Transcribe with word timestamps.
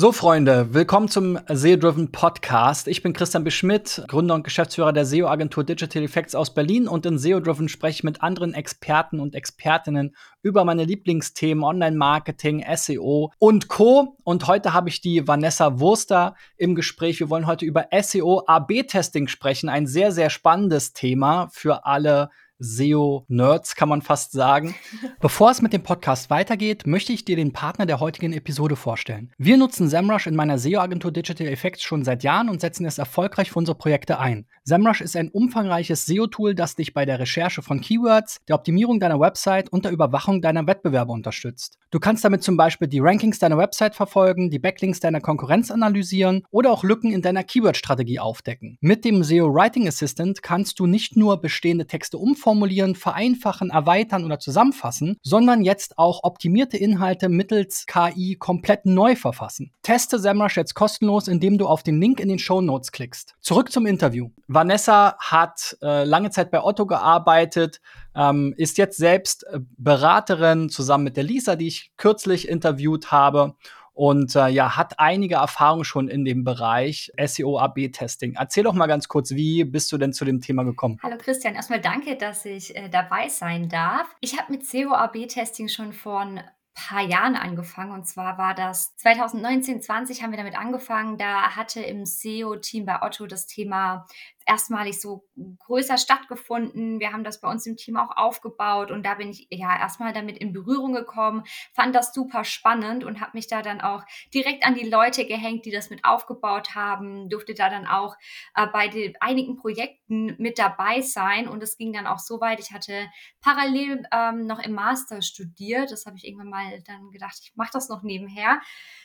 So, 0.00 0.12
Freunde, 0.12 0.72
willkommen 0.72 1.08
zum 1.08 1.38
SEO-Driven 1.46 2.10
Podcast. 2.10 2.88
Ich 2.88 3.02
bin 3.02 3.12
Christian 3.12 3.44
Beschmidt, 3.44 4.02
Gründer 4.08 4.34
und 4.34 4.44
Geschäftsführer 4.44 4.94
der 4.94 5.04
SEO-Agentur 5.04 5.62
Digital 5.62 6.02
Effects 6.02 6.34
aus 6.34 6.54
Berlin 6.54 6.88
und 6.88 7.04
in 7.04 7.18
SEO-Driven 7.18 7.68
spreche 7.68 7.96
ich 7.96 8.04
mit 8.04 8.22
anderen 8.22 8.54
Experten 8.54 9.20
und 9.20 9.34
Expertinnen 9.34 10.16
über 10.40 10.64
meine 10.64 10.84
Lieblingsthemen 10.84 11.62
Online-Marketing, 11.62 12.64
SEO 12.74 13.30
und 13.38 13.68
Co. 13.68 14.16
Und 14.24 14.46
heute 14.46 14.72
habe 14.72 14.88
ich 14.88 15.02
die 15.02 15.28
Vanessa 15.28 15.80
Wurster 15.80 16.34
im 16.56 16.74
Gespräch. 16.74 17.20
Wir 17.20 17.28
wollen 17.28 17.46
heute 17.46 17.66
über 17.66 17.88
SEO-AB-Testing 17.92 19.28
sprechen. 19.28 19.68
Ein 19.68 19.86
sehr, 19.86 20.12
sehr 20.12 20.30
spannendes 20.30 20.94
Thema 20.94 21.48
für 21.52 21.84
alle 21.84 22.30
SEO-Nerds, 22.60 23.74
kann 23.74 23.88
man 23.88 24.02
fast 24.02 24.32
sagen. 24.32 24.74
Bevor 25.20 25.50
es 25.50 25.62
mit 25.62 25.72
dem 25.72 25.82
Podcast 25.82 26.30
weitergeht, 26.30 26.86
möchte 26.86 27.12
ich 27.12 27.24
dir 27.24 27.36
den 27.36 27.52
Partner 27.52 27.86
der 27.86 28.00
heutigen 28.00 28.32
Episode 28.32 28.76
vorstellen. 28.76 29.32
Wir 29.38 29.56
nutzen 29.56 29.88
SEMrush 29.88 30.26
in 30.26 30.36
meiner 30.36 30.58
SEO-Agentur 30.58 31.10
Digital 31.10 31.48
Effects 31.48 31.82
schon 31.82 32.04
seit 32.04 32.22
Jahren 32.22 32.48
und 32.48 32.60
setzen 32.60 32.84
es 32.84 32.98
erfolgreich 32.98 33.50
für 33.50 33.58
unsere 33.58 33.78
Projekte 33.78 34.18
ein. 34.18 34.46
SEMrush 34.64 35.00
ist 35.00 35.16
ein 35.16 35.30
umfangreiches 35.30 36.04
SEO-Tool, 36.06 36.54
das 36.54 36.76
dich 36.76 36.92
bei 36.92 37.06
der 37.06 37.18
Recherche 37.18 37.62
von 37.62 37.80
Keywords, 37.80 38.40
der 38.46 38.56
Optimierung 38.56 39.00
deiner 39.00 39.18
Website 39.18 39.72
und 39.72 39.84
der 39.84 39.92
Überwachung 39.92 40.42
deiner 40.42 40.66
Wettbewerber 40.66 41.12
unterstützt. 41.12 41.78
Du 41.90 41.98
kannst 41.98 42.24
damit 42.24 42.42
zum 42.42 42.56
Beispiel 42.56 42.86
die 42.86 43.00
Rankings 43.00 43.38
deiner 43.38 43.58
Website 43.58 43.94
verfolgen, 43.94 44.50
die 44.50 44.58
Backlinks 44.58 45.00
deiner 45.00 45.20
Konkurrenz 45.20 45.70
analysieren 45.70 46.44
oder 46.50 46.70
auch 46.70 46.84
Lücken 46.84 47.10
in 47.10 47.22
deiner 47.22 47.42
Keyword-Strategie 47.42 48.20
aufdecken. 48.20 48.76
Mit 48.80 49.04
dem 49.04 49.24
SEO 49.24 49.52
Writing 49.52 49.88
Assistant 49.88 50.42
kannst 50.42 50.78
du 50.78 50.86
nicht 50.86 51.16
nur 51.16 51.40
bestehende 51.40 51.86
Texte 51.86 52.18
umformen, 52.18 52.49
umformulieren, 52.50 52.96
vereinfachen, 52.96 53.70
erweitern 53.70 54.24
oder 54.24 54.40
zusammenfassen, 54.40 55.16
sondern 55.22 55.62
jetzt 55.62 55.98
auch 55.98 56.24
optimierte 56.24 56.76
Inhalte 56.76 57.28
mittels 57.28 57.86
KI 57.86 58.36
komplett 58.36 58.86
neu 58.86 59.14
verfassen. 59.14 59.72
Teste 59.82 60.18
SEMrush 60.18 60.56
jetzt 60.56 60.74
kostenlos, 60.74 61.28
indem 61.28 61.58
du 61.58 61.66
auf 61.66 61.84
den 61.84 62.00
Link 62.00 62.18
in 62.18 62.28
den 62.28 62.40
Show 62.40 62.60
Notes 62.60 62.90
klickst. 62.90 63.36
Zurück 63.40 63.70
zum 63.70 63.86
Interview. 63.86 64.30
Vanessa 64.48 65.16
hat 65.18 65.76
äh, 65.80 66.04
lange 66.04 66.30
Zeit 66.30 66.50
bei 66.50 66.62
Otto 66.62 66.86
gearbeitet, 66.86 67.80
ähm, 68.16 68.52
ist 68.56 68.78
jetzt 68.78 68.96
selbst 68.96 69.44
äh, 69.44 69.60
Beraterin 69.78 70.68
zusammen 70.68 71.04
mit 71.04 71.16
der 71.16 71.24
Lisa, 71.24 71.54
die 71.54 71.68
ich 71.68 71.92
kürzlich 71.96 72.48
interviewt 72.48 73.12
habe 73.12 73.54
und 73.92 74.34
äh, 74.36 74.48
ja, 74.48 74.76
hat 74.76 74.98
einige 74.98 75.36
Erfahrungen 75.36 75.84
schon 75.84 76.08
in 76.08 76.24
dem 76.24 76.44
Bereich 76.44 77.12
SEO-AB-Testing. 77.22 78.34
Erzähl 78.38 78.64
doch 78.64 78.74
mal 78.74 78.86
ganz 78.86 79.08
kurz, 79.08 79.32
wie 79.32 79.64
bist 79.64 79.90
du 79.92 79.98
denn 79.98 80.12
zu 80.12 80.24
dem 80.24 80.40
Thema 80.40 80.62
gekommen? 80.64 80.98
Hallo 81.02 81.16
Christian, 81.18 81.54
erstmal 81.54 81.80
danke, 81.80 82.16
dass 82.16 82.44
ich 82.44 82.76
äh, 82.76 82.88
dabei 82.88 83.28
sein 83.28 83.68
darf. 83.68 84.06
Ich 84.20 84.38
habe 84.38 84.52
mit 84.52 84.66
SEO-AB-Testing 84.66 85.68
schon 85.68 85.92
vor 85.92 86.20
ein 86.20 86.40
paar 86.74 87.02
Jahren 87.02 87.36
angefangen. 87.36 87.92
Und 87.92 88.06
zwar 88.06 88.38
war 88.38 88.54
das 88.54 88.96
2019, 88.96 89.82
20 89.82 90.22
haben 90.22 90.30
wir 90.30 90.38
damit 90.38 90.56
angefangen. 90.56 91.18
Da 91.18 91.56
hatte 91.56 91.80
im 91.80 92.06
SEO-Team 92.06 92.86
bei 92.86 93.02
Otto 93.02 93.26
das 93.26 93.46
Thema 93.46 94.06
erstmalig 94.50 95.00
so 95.00 95.28
größer 95.60 95.96
stattgefunden. 95.96 96.98
Wir 96.98 97.12
haben 97.12 97.22
das 97.22 97.40
bei 97.40 97.48
uns 97.48 97.64
im 97.66 97.76
Team 97.76 97.96
auch 97.96 98.16
aufgebaut 98.16 98.90
und 98.90 99.06
da 99.06 99.14
bin 99.14 99.30
ich 99.30 99.46
ja 99.50 99.78
erstmal 99.78 100.12
damit 100.12 100.38
in 100.38 100.52
Berührung 100.52 100.92
gekommen, 100.92 101.44
fand 101.72 101.94
das 101.94 102.12
super 102.12 102.42
spannend 102.42 103.04
und 103.04 103.20
habe 103.20 103.30
mich 103.34 103.46
da 103.46 103.62
dann 103.62 103.80
auch 103.80 104.02
direkt 104.34 104.66
an 104.66 104.74
die 104.74 104.88
Leute 104.88 105.24
gehängt, 105.24 105.66
die 105.66 105.70
das 105.70 105.88
mit 105.88 106.04
aufgebaut 106.04 106.74
haben, 106.74 107.28
durfte 107.28 107.54
da 107.54 107.70
dann 107.70 107.86
auch 107.86 108.16
äh, 108.56 108.66
bei 108.66 108.88
den, 108.88 109.14
einigen 109.20 109.56
Projekten 109.56 110.34
mit 110.38 110.58
dabei 110.58 111.00
sein 111.00 111.46
und 111.46 111.62
es 111.62 111.76
ging 111.76 111.92
dann 111.92 112.08
auch 112.08 112.18
so 112.18 112.40
weit, 112.40 112.58
ich 112.58 112.72
hatte 112.72 113.06
parallel 113.40 114.02
ähm, 114.12 114.46
noch 114.46 114.58
im 114.58 114.72
Master 114.72 115.22
studiert, 115.22 115.92
das 115.92 116.06
habe 116.06 116.16
ich 116.16 116.26
irgendwann 116.26 116.50
mal 116.50 116.82
dann 116.88 117.12
gedacht, 117.12 117.38
ich 117.40 117.52
mache 117.54 117.70
das 117.72 117.88
noch 117.88 118.02
nebenher, 118.02 118.60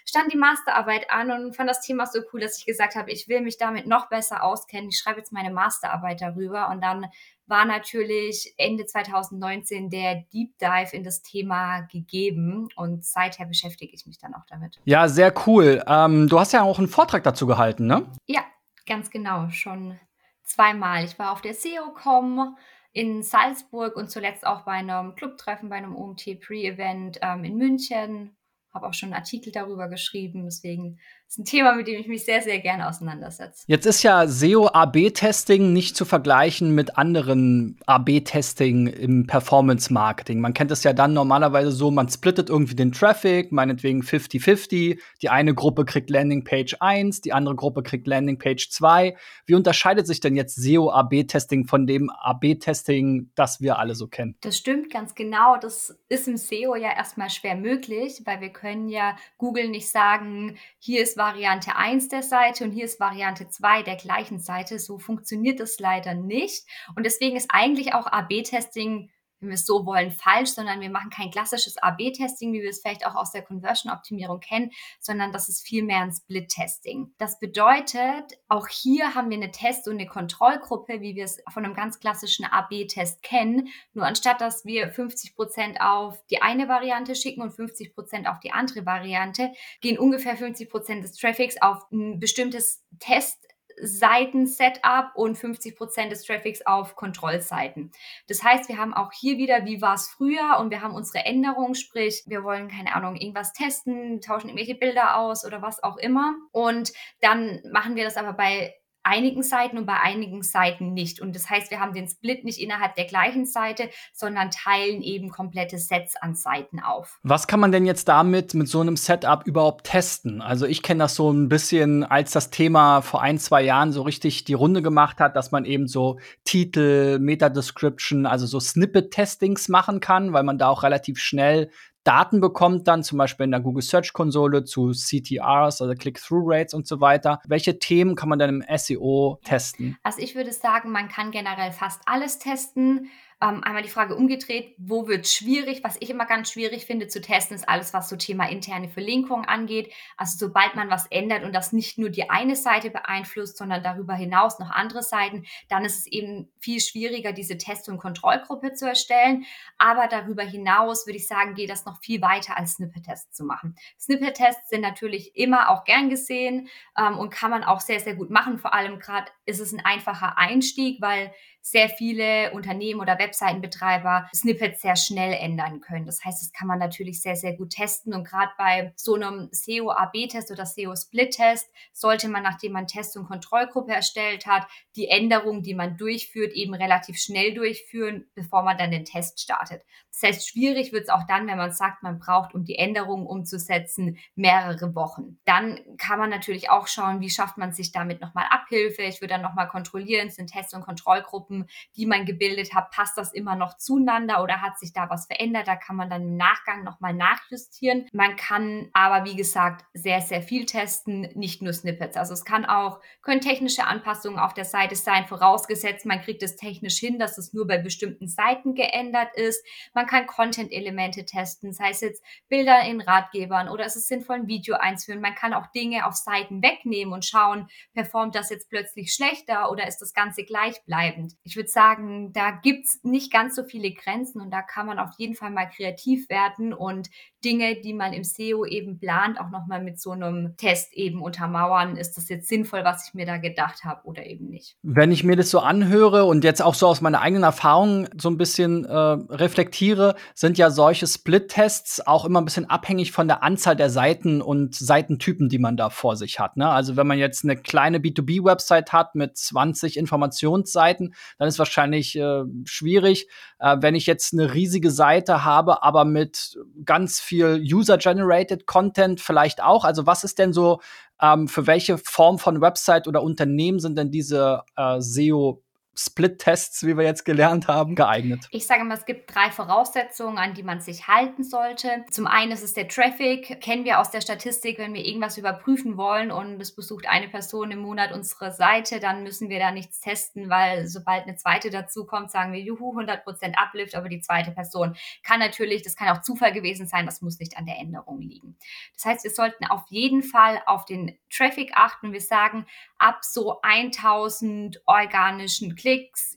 stand 0.08 0.34
die 0.34 0.38
Masterarbeit 0.38 1.12
an 1.12 1.30
und 1.30 1.56
fand 1.56 1.70
das 1.70 1.82
Thema 1.82 2.08
so 2.08 2.22
cool, 2.34 2.40
dass 2.40 2.58
ich 2.58 2.66
gesagt 2.66 2.96
habe, 2.96 3.12
ich 3.12 3.28
will 3.28 3.42
mich 3.42 3.60
damit 3.60 3.86
noch 3.86 4.10
besser 4.10 4.44
auskennen, 4.44 4.90
ich 4.90 4.98
schreibe 4.98 5.20
jetzt 5.20 5.35
meine 5.36 5.54
Masterarbeit 5.54 6.22
darüber 6.22 6.70
und 6.70 6.82
dann 6.82 7.06
war 7.46 7.66
natürlich 7.66 8.56
Ende 8.58 8.86
2019 8.86 9.92
der 9.92 10.24
Deep 10.34 10.58
Dive 10.58 10.96
in 10.96 11.04
das 11.04 11.22
Thema 11.22 11.82
gegeben 11.82 12.68
und 12.76 13.06
seither 13.06 13.46
beschäftige 13.46 13.94
ich 13.94 14.08
mich 14.08 14.18
dann 14.18 14.34
auch 14.34 14.46
damit. 14.50 14.80
Ja, 14.86 15.08
sehr 15.08 15.32
cool. 15.46 15.84
Ähm, 15.88 16.28
du 16.28 16.40
hast 16.40 16.54
ja 16.54 16.64
auch 16.64 16.80
einen 16.80 16.88
Vortrag 16.88 17.24
dazu 17.24 17.46
gehalten, 17.46 17.86
ne? 17.86 18.12
Ja, 18.26 18.44
ganz 18.88 19.12
genau, 19.12 19.50
schon 19.50 20.00
zweimal. 20.44 21.06
Ich 21.06 21.20
war 21.20 21.32
auf 21.32 21.42
der 21.42 21.54
SEO-Com 21.54 22.58
in 22.92 23.22
Salzburg 23.22 23.96
und 23.96 24.10
zuletzt 24.10 24.48
auch 24.48 24.62
bei 24.62 24.72
einem 24.72 25.14
Clubtreffen, 25.16 25.70
bei 25.70 25.76
einem 25.76 25.96
OMT 25.96 26.40
Pre-Event 26.40 27.20
ähm, 27.22 27.44
in 27.44 27.58
München 27.58 28.36
habe 28.76 28.88
auch 28.88 28.94
schon 28.94 29.08
einen 29.08 29.22
Artikel 29.22 29.52
darüber 29.52 29.88
geschrieben. 29.88 30.44
Deswegen 30.44 31.00
ist 31.28 31.40
ein 31.40 31.46
Thema, 31.46 31.76
mit 31.76 31.88
dem 31.88 32.00
ich 32.00 32.08
mich 32.08 32.24
sehr, 32.24 32.42
sehr 32.42 32.60
gerne 32.60 32.88
auseinandersetze. 32.88 33.64
Jetzt 33.68 33.86
ist 33.86 34.04
ja 34.04 34.28
SEO-AB-Testing 34.28 35.74
nicht 35.74 35.98
zu 35.98 36.06
vergleichen 36.06 36.74
mit 36.74 36.98
anderen 36.98 37.78
AB-Testing 37.86 38.88
im 38.88 39.28
Performance-Marketing. 39.28 40.40
Man 40.40 40.54
kennt 40.54 40.72
es 40.72 40.84
ja 40.84 40.94
dann 40.94 41.14
normalerweise 41.14 41.72
so, 41.72 41.92
man 41.92 42.08
splittet 42.10 42.50
irgendwie 42.50 42.76
den 42.76 42.92
Traffic, 42.92 43.52
meinetwegen 43.52 44.02
50-50. 44.02 45.00
Die 45.22 45.30
eine 45.30 45.54
Gruppe 45.54 45.86
kriegt 45.86 46.10
Landingpage 46.10 46.78
1, 46.80 47.22
die 47.22 47.34
andere 47.34 47.56
Gruppe 47.56 47.84
kriegt 47.84 48.08
Landingpage 48.08 48.70
2. 48.70 49.18
Wie 49.46 49.56
unterscheidet 49.56 50.08
sich 50.08 50.20
denn 50.20 50.36
jetzt 50.36 50.56
SEO-AB-Testing 50.56 51.66
von 51.66 51.88
dem 51.88 52.10
AB-Testing, 52.10 53.32
das 53.36 53.60
wir 53.60 53.80
alle 53.80 53.96
so 53.96 54.08
kennen? 54.08 54.36
Das 54.42 54.58
stimmt 54.58 54.92
ganz 54.92 55.16
genau. 55.16 55.58
Das 55.58 55.98
ist 56.08 56.28
im 56.28 56.38
SEO 56.38 56.76
ja 56.76 56.96
erstmal 56.96 57.30
schwer 57.30 57.56
möglich, 57.56 58.22
weil 58.26 58.42
wir 58.42 58.50
können 58.50 58.90
ja 58.90 59.18
Google 59.38 59.70
nicht 59.70 59.90
sagen, 59.90 60.58
hier 60.80 61.02
ist 61.02 61.15
Variante 61.18 61.76
1 61.76 62.10
der 62.10 62.24
Seite 62.24 62.64
und 62.64 62.72
hier 62.72 62.86
ist 62.86 63.00
Variante 63.00 63.48
2 63.48 63.84
der 63.84 63.96
gleichen 63.96 64.40
Seite. 64.40 64.80
So 64.80 64.98
funktioniert 64.98 65.60
das 65.60 65.80
leider 65.80 66.14
nicht. 66.14 66.66
Und 66.96 67.06
deswegen 67.06 67.36
ist 67.36 67.50
eigentlich 67.50 67.94
auch 67.94 68.08
AB-Testing 68.08 69.10
wenn 69.40 69.50
wir 69.50 69.56
es 69.56 69.66
so 69.66 69.86
wollen, 69.86 70.12
falsch, 70.12 70.50
sondern 70.50 70.82
wir 70.82 70.90
machen 70.90 71.10
kein 71.10 71.32
klassisches 71.32 71.78
AB-Testing, 71.78 72.54
wie 72.54 72.62
wir 72.62 72.70
es 72.70 72.82
vielleicht 72.82 73.06
auch 73.06 73.16
aus 73.16 73.32
der 73.32 73.44
Conversion-Optimierung 73.44 74.40
kennen, 74.40 74.72
sondern 75.00 75.32
das 75.32 75.50
ist 75.50 75.66
vielmehr 75.66 76.00
ein 76.00 76.12
Split-Testing. 76.12 77.14
Das 77.18 77.40
bedeutet, 77.40 78.40
auch 78.48 78.68
hier 78.68 79.16
haben 79.16 79.30
wir 79.30 79.38
eine 79.38 79.52
Test- 79.52 79.88
und 79.88 79.96
eine 79.96 80.08
Kontrollgruppe, 80.08 81.02
wie 81.02 81.16
wir 81.16 81.26
es 81.26 81.42
von 81.52 81.66
einem 81.66 81.74
ganz 81.74 82.00
klassischen 82.00 82.46
AB-Test 82.46 83.24
kennen. 83.24 83.70
Nur 83.94 84.06
anstatt, 84.06 84.42
dass 84.42 84.66
wir 84.66 84.90
50 84.90 85.36
Prozent 85.36 85.82
auf 85.82 86.24
die 86.28 86.42
eine 86.42 86.68
Variante 86.68 87.16
schicken 87.16 87.42
und 87.42 87.52
50 87.52 87.94
Prozent 87.94 88.28
auf 88.28 88.40
die 88.40 88.52
andere 88.52 88.86
Variante, 88.86 89.52
gehen 89.82 89.98
ungefähr 89.98 90.38
50 90.38 90.70
Prozent 90.70 91.04
des 91.04 91.16
Traffics 91.18 91.62
auf 91.62 91.84
ein 91.92 92.20
bestimmtes 92.20 92.84
Test 93.00 93.46
Seiten-Setup 93.82 95.12
und 95.16 95.38
50 95.38 95.76
Prozent 95.76 96.12
des 96.12 96.24
Traffics 96.24 96.66
auf 96.66 96.96
Kontrollseiten. 96.96 97.92
Das 98.28 98.44
heißt, 98.44 98.70
wir 98.70 98.78
haben 98.78 98.94
auch 98.94 99.12
hier 99.12 99.38
wieder, 99.38 99.66
wie 99.66 99.82
war 99.82 99.96
es 99.96 100.08
früher 100.08 100.58
und 100.60 100.70
wir 100.70 100.82
haben 100.82 100.94
unsere 100.94 101.26
Änderungen, 101.26 101.76
sprich, 101.76 102.24
wir 102.28 102.44
wollen, 102.44 102.68
keine 102.68 102.96
Ahnung, 102.96 103.16
irgendwas 103.16 103.54
testen, 103.54 104.22
tauschen 104.22 104.50
irgendwelche 104.50 104.76
Bilder 104.76 105.18
aus 105.18 105.46
oder 105.46 105.62
was 105.62 105.84
auch 105.84 105.98
immer. 105.98 106.36
Und 106.52 106.94
dann 107.22 107.62
machen 107.72 107.96
wir 107.96 108.04
das 108.04 108.18
aber 108.18 108.34
bei 108.34 108.76
einigen 109.06 109.44
Seiten 109.44 109.78
und 109.78 109.86
bei 109.86 110.00
einigen 110.02 110.42
Seiten 110.42 110.94
nicht. 110.94 111.20
Und 111.22 111.36
das 111.36 111.50
heißt, 111.50 111.72
wir 111.72 111.80
haben 111.80 111.94
den 111.94 112.08
Split 112.08 112.44
nicht 112.44 112.60
innerhalb 112.60 112.96
der 112.96 113.06
gleichen 113.06 113.46
Seite, 113.46 113.90
sondern 114.14 114.50
teilen 114.52 115.02
eben 115.02 115.30
komplette 115.30 115.78
Sets 115.78 116.16
an 116.18 116.36
Seiten 116.36 116.80
auf. 116.80 117.20
Was 117.24 117.48
kann 117.48 117.60
man 117.60 117.72
denn 117.72 117.86
jetzt 117.86 118.08
damit 118.08 118.54
mit 118.54 118.68
so 118.68 118.82
einem 118.82 118.98
Setup 118.98 119.46
überhaupt 119.46 119.86
testen? 119.86 120.42
Also 120.42 120.66
ich 120.66 120.82
kenne 120.82 121.04
das 121.04 121.16
so 121.16 121.32
ein 121.32 121.50
bisschen, 121.50 122.04
als 122.04 122.32
das 122.32 122.50
Thema 122.50 123.02
vor 123.02 123.22
ein, 123.22 123.38
zwei 123.38 123.62
Jahren 123.62 123.92
so 123.92 124.02
richtig 124.02 124.44
die 124.44 124.54
Runde 124.54 124.82
gemacht 124.82 125.20
hat, 125.20 125.36
dass 125.36 125.52
man 125.52 125.66
eben 125.66 125.88
so 125.88 126.20
Titel, 126.44 127.20
Meta-Description, 127.20 128.26
also 128.26 128.48
so 128.48 128.60
Snippet-Testings 128.60 129.70
machen 129.70 130.00
kann, 130.00 130.34
weil 130.34 130.44
man 130.44 130.58
da 130.58 130.70
auch 130.70 130.84
relativ 130.84 131.20
schnell 131.20 131.70
Daten 132.06 132.40
bekommt, 132.40 132.88
dann 132.88 133.04
zum 133.04 133.18
Beispiel 133.18 133.44
in 133.46 133.52
der 133.52 133.60
Google 133.60 133.82
Search 133.82 134.14
Konsole 134.14 134.64
zu 134.64 134.92
CTRs, 134.92 135.82
also 135.82 135.94
Click-Through-Rates 135.94 136.74
und 136.74 136.88
so 136.88 137.02
weiter. 137.02 137.42
Welche 137.48 137.80
Themen 137.80 138.16
kann 138.16 138.30
man 138.30 138.40
dann 138.40 138.62
im 138.62 138.78
SEO 138.78 139.40
testen? 139.44 139.98
Also 140.04 140.22
ich 140.22 140.36
würde 140.36 140.54
sagen, 140.54 140.92
man 140.92 141.10
kann 141.10 141.32
generell 141.32 141.72
fast 141.72 142.02
alles 142.06 142.40
testen. 142.40 143.10
Ähm, 143.42 143.64
einmal 143.64 143.84
die 143.84 143.90
Frage 143.90 144.16
umgedreht, 144.16 144.76
wo 144.78 145.08
wird 145.08 145.28
schwierig? 145.28 145.84
Was 145.84 145.98
ich 146.00 146.10
immer 146.10 146.26
ganz 146.26 146.52
schwierig 146.52 146.86
finde 146.86 147.08
zu 147.08 147.20
testen, 147.20 147.56
ist 147.56 147.68
alles, 147.68 147.94
was 147.94 148.08
so 148.08 148.16
Thema 148.16 148.50
interne 148.50 148.88
Verlinkung 148.88 149.44
angeht. 149.44 149.92
Also 150.16 150.38
sobald 150.48 150.76
man 150.76 150.90
was 150.90 151.06
ändert 151.08 151.44
und 151.44 151.54
das 151.54 151.74
nicht 151.74 151.98
nur 151.98 152.10
die 152.10 152.30
eine 152.30 152.56
Seite 152.56 152.90
beeinflusst, 152.90 153.58
sondern 153.58 153.84
darüber 153.84 154.14
hinaus 154.14 154.58
noch 154.60 154.70
andere 154.70 155.04
Seiten, 155.04 155.46
dann 155.68 155.84
ist 155.84 156.00
es 156.00 156.08
eben 156.08 156.50
viel 156.60 156.80
schwieriger, 156.80 157.34
diese 157.34 157.58
Test- 157.58 157.90
und 157.90 157.98
Kontrollgruppe 157.98 158.74
zu 158.74 158.88
erstellen. 158.88 159.46
Aber 159.78 160.08
darüber 160.08 160.44
hinaus 160.44 161.06
würde 161.06 161.18
ich 161.18 161.28
sagen, 161.28 161.56
geht 161.56 161.70
das 161.70 161.86
noch 161.86 162.00
viel 162.02 162.22
weiter 162.22 162.58
als 162.58 162.74
Snippet-Tests 162.74 163.36
zu 163.36 163.44
machen. 163.44 163.76
Snippet-Tests 164.00 164.70
sind 164.70 164.82
natürlich 164.82 165.36
immer 165.36 165.70
auch 165.70 165.84
gern 165.84 166.10
gesehen 166.10 166.70
ähm, 166.98 167.18
und 167.18 167.32
kann 167.32 167.52
man 167.52 167.66
auch 167.66 167.82
sehr, 167.82 168.00
sehr 168.00 168.16
gut 168.16 168.30
machen, 168.30 168.60
vor 168.60 168.74
allem 168.74 169.00
gerade 169.00 169.30
ist 169.46 169.60
es 169.60 169.74
ein 169.74 169.84
einfacher 169.84 170.38
Einstieg, 170.38 171.02
weil 171.02 171.32
sehr 171.66 171.90
viele 171.90 172.52
Unternehmen 172.52 173.00
oder 173.00 173.18
Webseitenbetreiber 173.18 174.30
Snippets 174.36 174.84
sehr 174.84 174.96
schnell 174.96 175.34
ändern 175.34 175.82
können. 175.82 176.06
Das 176.06 176.24
heißt, 176.24 176.40
das 176.40 176.54
kann 176.54 176.68
man 176.68 176.78
natürlich 176.78 177.24
sehr, 177.24 177.36
sehr 177.36 177.54
gut 177.54 177.72
testen. 177.72 178.14
Und 178.14 178.24
gerade 178.24 178.52
bei 178.56 178.94
so 178.96 179.16
einem 179.16 179.50
SEO-AB-Test 179.52 180.52
oder 180.52 180.68
SEO-Split-Test 180.68 181.68
sollte 181.92 182.30
man, 182.30 182.44
nachdem 182.44 182.74
man 182.74 182.86
Test- 182.86 183.18
und 183.18 183.26
Kontrollgruppe 183.26 183.94
erstellt 183.94 184.46
hat, 184.46 184.68
die 184.96 185.08
Änderungen, 185.08 185.64
die 185.64 185.74
man 185.74 185.98
durchführt, 185.98 186.54
eben 186.54 186.76
relativ 186.76 187.18
schnell 187.18 187.56
durchführen, 187.56 188.28
bevor 188.36 188.62
man 188.62 188.78
dann 188.78 188.92
den 188.92 189.06
Test 189.06 189.42
startet. 189.42 189.82
Das 190.12 190.30
heißt, 190.30 190.48
schwierig 190.48 190.94
wird 190.94 191.04
es 191.04 191.10
auch 191.10 191.24
dann, 191.28 191.48
wenn 191.48 191.58
man 191.58 191.72
sagt, 191.72 192.04
man 192.04 192.20
braucht, 192.20 192.54
um 192.54 192.64
die 192.64 192.78
Änderungen 192.78 193.26
umzusetzen, 193.26 194.18
mehrere 194.36 194.94
Wochen. 194.94 195.40
Dann 195.46 195.80
kann 195.98 196.20
man 196.20 196.30
natürlich 196.30 196.70
auch 196.70 196.88
schauen, 196.88 197.22
wie 197.22 197.30
schafft 197.32 197.58
man 197.58 197.74
sich 197.74 197.92
damit 197.92 198.22
nochmal 198.22 198.46
Abhilfe. 198.52 199.02
Ich 199.02 199.20
würde 199.20 199.34
dann 199.36 199.42
nochmal 199.42 199.68
kontrollieren, 199.68 200.30
sind 200.30 200.52
Test- 200.52 200.74
und 200.74 200.82
Kontrollgruppen 200.82 201.46
Gruppen, 201.46 201.68
die 201.96 202.06
man 202.06 202.26
gebildet 202.26 202.74
hat, 202.74 202.92
passt 202.92 203.18
das 203.18 203.34
immer 203.34 203.56
noch 203.56 203.78
zueinander 203.78 204.42
oder 204.42 204.62
hat 204.62 204.80
sich 204.80 204.94
da 204.94 205.10
was 205.10 205.28
verändert? 205.28 205.68
Da 205.68 205.76
kann 205.76 205.96
man 205.96 206.10
dann 206.10 206.24
im 206.24 206.38
Nachgang 206.38 206.84
nochmal 206.84 207.14
nachjustieren. 207.14 208.08
Man 208.14 208.36
kann 208.36 208.90
aber, 208.94 209.26
wie 209.26 209.36
gesagt, 209.36 209.86
sehr, 209.94 210.22
sehr 210.22 210.42
viel 210.42 210.66
testen, 210.66 211.30
nicht 211.36 211.62
nur 211.62 211.74
Snippets. 211.74 212.18
Also 212.18 212.34
es 212.34 212.46
kann 212.46 212.66
auch, 212.66 213.02
können 213.22 213.42
technische 213.42 213.86
Anpassungen 213.86 214.40
auf 214.40 214.54
der 214.54 214.66
Seite 214.66 214.96
sein, 214.96 215.26
vorausgesetzt, 215.26 216.06
man 216.06 216.22
kriegt 216.22 216.42
es 216.44 216.56
technisch 216.56 216.98
hin, 216.98 217.20
dass 217.20 217.38
es 217.38 217.54
nur 217.54 217.68
bei 217.68 217.78
bestimmten 217.78 218.28
Seiten 218.28 218.76
geändert 218.76 219.36
ist. 219.36 219.64
Man 219.94 220.06
kann 220.06 220.28
Content-Elemente 220.28 221.26
testen, 221.26 221.74
sei 221.74 221.90
es 221.90 222.02
jetzt 222.02 222.24
Bilder 222.48 222.82
in 222.86 223.02
Ratgebern 223.02 223.70
oder 223.70 223.86
ist 223.86 223.96
es 223.96 224.08
sinnvoll, 224.08 224.38
ein 224.38 224.48
Video 224.48 224.76
einzuführen. 224.76 225.22
Man 225.22 225.36
kann 225.36 225.54
auch 225.54 225.68
Dinge 225.68 226.06
auf 226.06 226.16
Seiten 226.16 226.62
wegnehmen 226.62 227.14
und 227.14 227.26
schauen, 227.26 227.68
performt 227.94 228.36
das 228.36 228.50
jetzt 228.50 228.70
plötzlich 228.70 229.14
schlechter 229.26 229.72
oder 229.72 229.88
ist 229.88 230.00
das 230.00 230.14
Ganze 230.14 230.44
gleichbleibend 230.44 231.36
ich 231.44 231.56
würde 231.56 231.70
sagen, 231.70 232.34
da 232.34 232.52
gibt's 232.52 233.00
nicht 233.04 233.32
ganz 233.32 233.56
so 233.56 233.64
viele 233.64 233.92
Grenzen 233.92 234.42
und 234.42 234.52
da 234.52 234.62
kann 234.62 234.88
man 234.88 235.00
auf 235.00 235.12
jeden 235.18 235.36
Fall 235.36 235.52
mal 235.52 235.70
kreativ 235.70 236.30
werden 236.30 236.74
und 236.74 237.10
Dinge, 237.44 237.80
die 237.80 237.94
man 237.94 238.14
im 238.14 238.24
SEO 238.24 238.66
eben 238.66 238.98
plant, 238.98 239.40
auch 239.40 239.52
nochmal 239.52 239.84
mit 239.84 240.02
so 240.02 240.12
einem 240.12 240.58
Test 240.58 240.94
eben 240.94 241.22
untermauern. 241.22 241.96
Ist 241.96 242.18
das 242.18 242.28
jetzt 242.28 242.48
sinnvoll, 242.48 242.84
was 242.84 243.08
ich 243.08 243.14
mir 243.14 243.28
da 243.28 243.38
gedacht 243.38 243.84
habe 243.84 244.02
oder 244.06 244.26
eben 244.26 244.50
nicht? 244.50 244.76
Wenn 244.82 245.12
ich 245.12 245.24
mir 245.24 245.36
das 245.36 245.52
so 245.52 245.60
anhöre 245.60 246.26
und 246.26 246.44
jetzt 246.44 246.64
auch 246.64 246.74
so 246.74 246.88
aus 246.88 247.02
meiner 247.02 247.22
eigenen 247.22 247.44
Erfahrung 247.44 248.08
so 248.18 248.30
ein 248.30 248.38
bisschen 248.38 248.84
äh, 248.86 248.96
reflektiere, 248.96 250.16
sind 250.34 250.58
ja 250.58 250.72
solche 250.72 251.06
Split-Tests 251.06 252.06
auch 252.08 252.26
immer 252.26 252.42
ein 252.42 252.46
bisschen 252.46 252.68
abhängig 252.68 253.12
von 253.12 253.28
der 253.28 253.44
Anzahl 253.44 253.76
der 253.76 253.92
Seiten 253.92 254.42
und 254.42 254.74
Seitentypen, 254.74 255.48
die 255.48 255.60
man 255.60 255.78
da 255.78 255.92
vor 255.92 256.16
sich 256.16 256.40
hat. 256.40 256.58
Ne? 256.58 256.68
Also 256.68 256.98
wenn 256.98 257.06
man 257.06 257.20
jetzt 257.20 257.44
eine 257.44 257.56
kleine 257.56 258.00
B2B-Website 258.00 258.92
hat 258.92 259.14
mit 259.16 259.38
20 259.38 259.98
Informationsseiten, 259.98 261.14
dann 261.38 261.48
ist 261.48 261.60
wahrscheinlich 261.60 262.16
äh, 262.16 262.44
schwierig. 262.66 263.28
Äh, 263.60 263.78
wenn 263.80 263.96
ich 263.96 264.06
jetzt 264.06 264.34
eine 264.34 264.54
riesige 264.54 264.92
Seite 264.92 265.44
habe, 265.44 265.84
aber 265.84 266.06
mit 266.06 266.58
ganz 266.84 267.20
viel 267.20 267.62
User-Generated 267.62 268.66
Content 268.66 269.22
vielleicht 269.22 269.64
auch. 269.64 269.86
Also 269.86 270.06
was 270.06 270.24
ist 270.24 270.40
denn 270.40 270.54
so, 270.54 270.82
ähm, 271.22 271.48
für 271.48 271.68
welche 271.68 271.98
Form 271.98 272.40
von 272.40 272.62
Website 272.62 273.08
oder 273.08 273.24
Unternehmen 273.24 273.80
sind 273.80 273.98
denn 273.98 274.12
diese 274.12 274.64
äh, 274.76 275.00
SEO 275.00 275.64
Split-Tests, 275.98 276.86
wie 276.86 276.98
wir 276.98 277.06
jetzt 277.06 277.24
gelernt 277.24 277.68
haben, 277.68 277.96
geeignet? 277.96 278.48
Ich 278.52 278.68
sage 278.68 278.84
mal, 278.84 278.98
es 278.98 279.06
gibt 279.06 279.34
drei 279.34 279.50
Voraussetzungen, 279.50 280.38
an 280.38 280.54
die 280.54 280.64
man 280.64 280.82
sich 280.82 281.08
halten 281.08 281.44
sollte. 281.44 282.04
Zum 282.12 282.28
einen 282.28 282.52
ist 282.52 282.64
es 282.64 282.74
der 282.74 282.90
Traffic. 282.90 283.62
Kennen 283.62 283.86
wir 283.86 284.00
aus 284.00 284.12
der 284.12 284.20
Statistik, 284.20 284.78
wenn 284.78 284.94
wir 284.94 285.06
irgendwas 285.06 285.38
überprüfen 285.38 285.96
wollen 285.96 286.32
und 286.32 286.60
es 286.60 286.76
besucht 286.76 287.08
eine 287.08 287.30
Person 287.30 287.72
im 287.72 287.80
Monat 287.80 288.12
unsere 288.12 288.52
Seite, 288.52 289.00
dann 289.00 289.24
müssen 289.24 289.50
wir 289.50 289.60
da 289.60 289.72
nichts 289.72 290.02
testen, 290.02 290.50
weil 290.50 290.88
sobald 290.88 291.24
eine 291.24 291.38
zweite 291.38 291.70
dazu 291.70 292.06
kommt, 292.06 292.30
sagen 292.30 292.52
wir, 292.52 292.60
juhu, 292.60 293.00
100% 293.00 293.56
Uplift, 293.56 293.96
aber 293.96 294.10
die 294.10 294.20
zweite 294.20 294.52
Person 294.52 294.96
kann 295.24 295.40
natürlich, 295.40 295.82
das 295.82 295.96
kann 295.96 296.10
auch 296.10 296.22
Zufall 296.22 296.52
gewesen 296.52 296.88
sein, 296.88 297.06
das 297.06 297.22
muss 297.22 297.40
nicht 297.40 297.58
an 297.58 297.66
der 297.66 297.78
Änderung 297.80 298.20
liegen. 298.20 298.58
Das 298.96 299.06
heißt, 299.06 299.24
wir 299.24 299.32
sollten 299.32 299.66
auf 299.66 299.84
jeden 299.90 300.24
Fall 300.24 300.62
auf 300.66 300.84
den 300.84 301.18
Traffic 301.30 301.72
achten. 301.76 302.12
Wir 302.12 302.22
sagen, 302.22 302.66
ab 302.98 303.20
so 303.24 303.62
1000 303.62 304.82
organischen 304.86 305.76
Klicks 305.76 305.85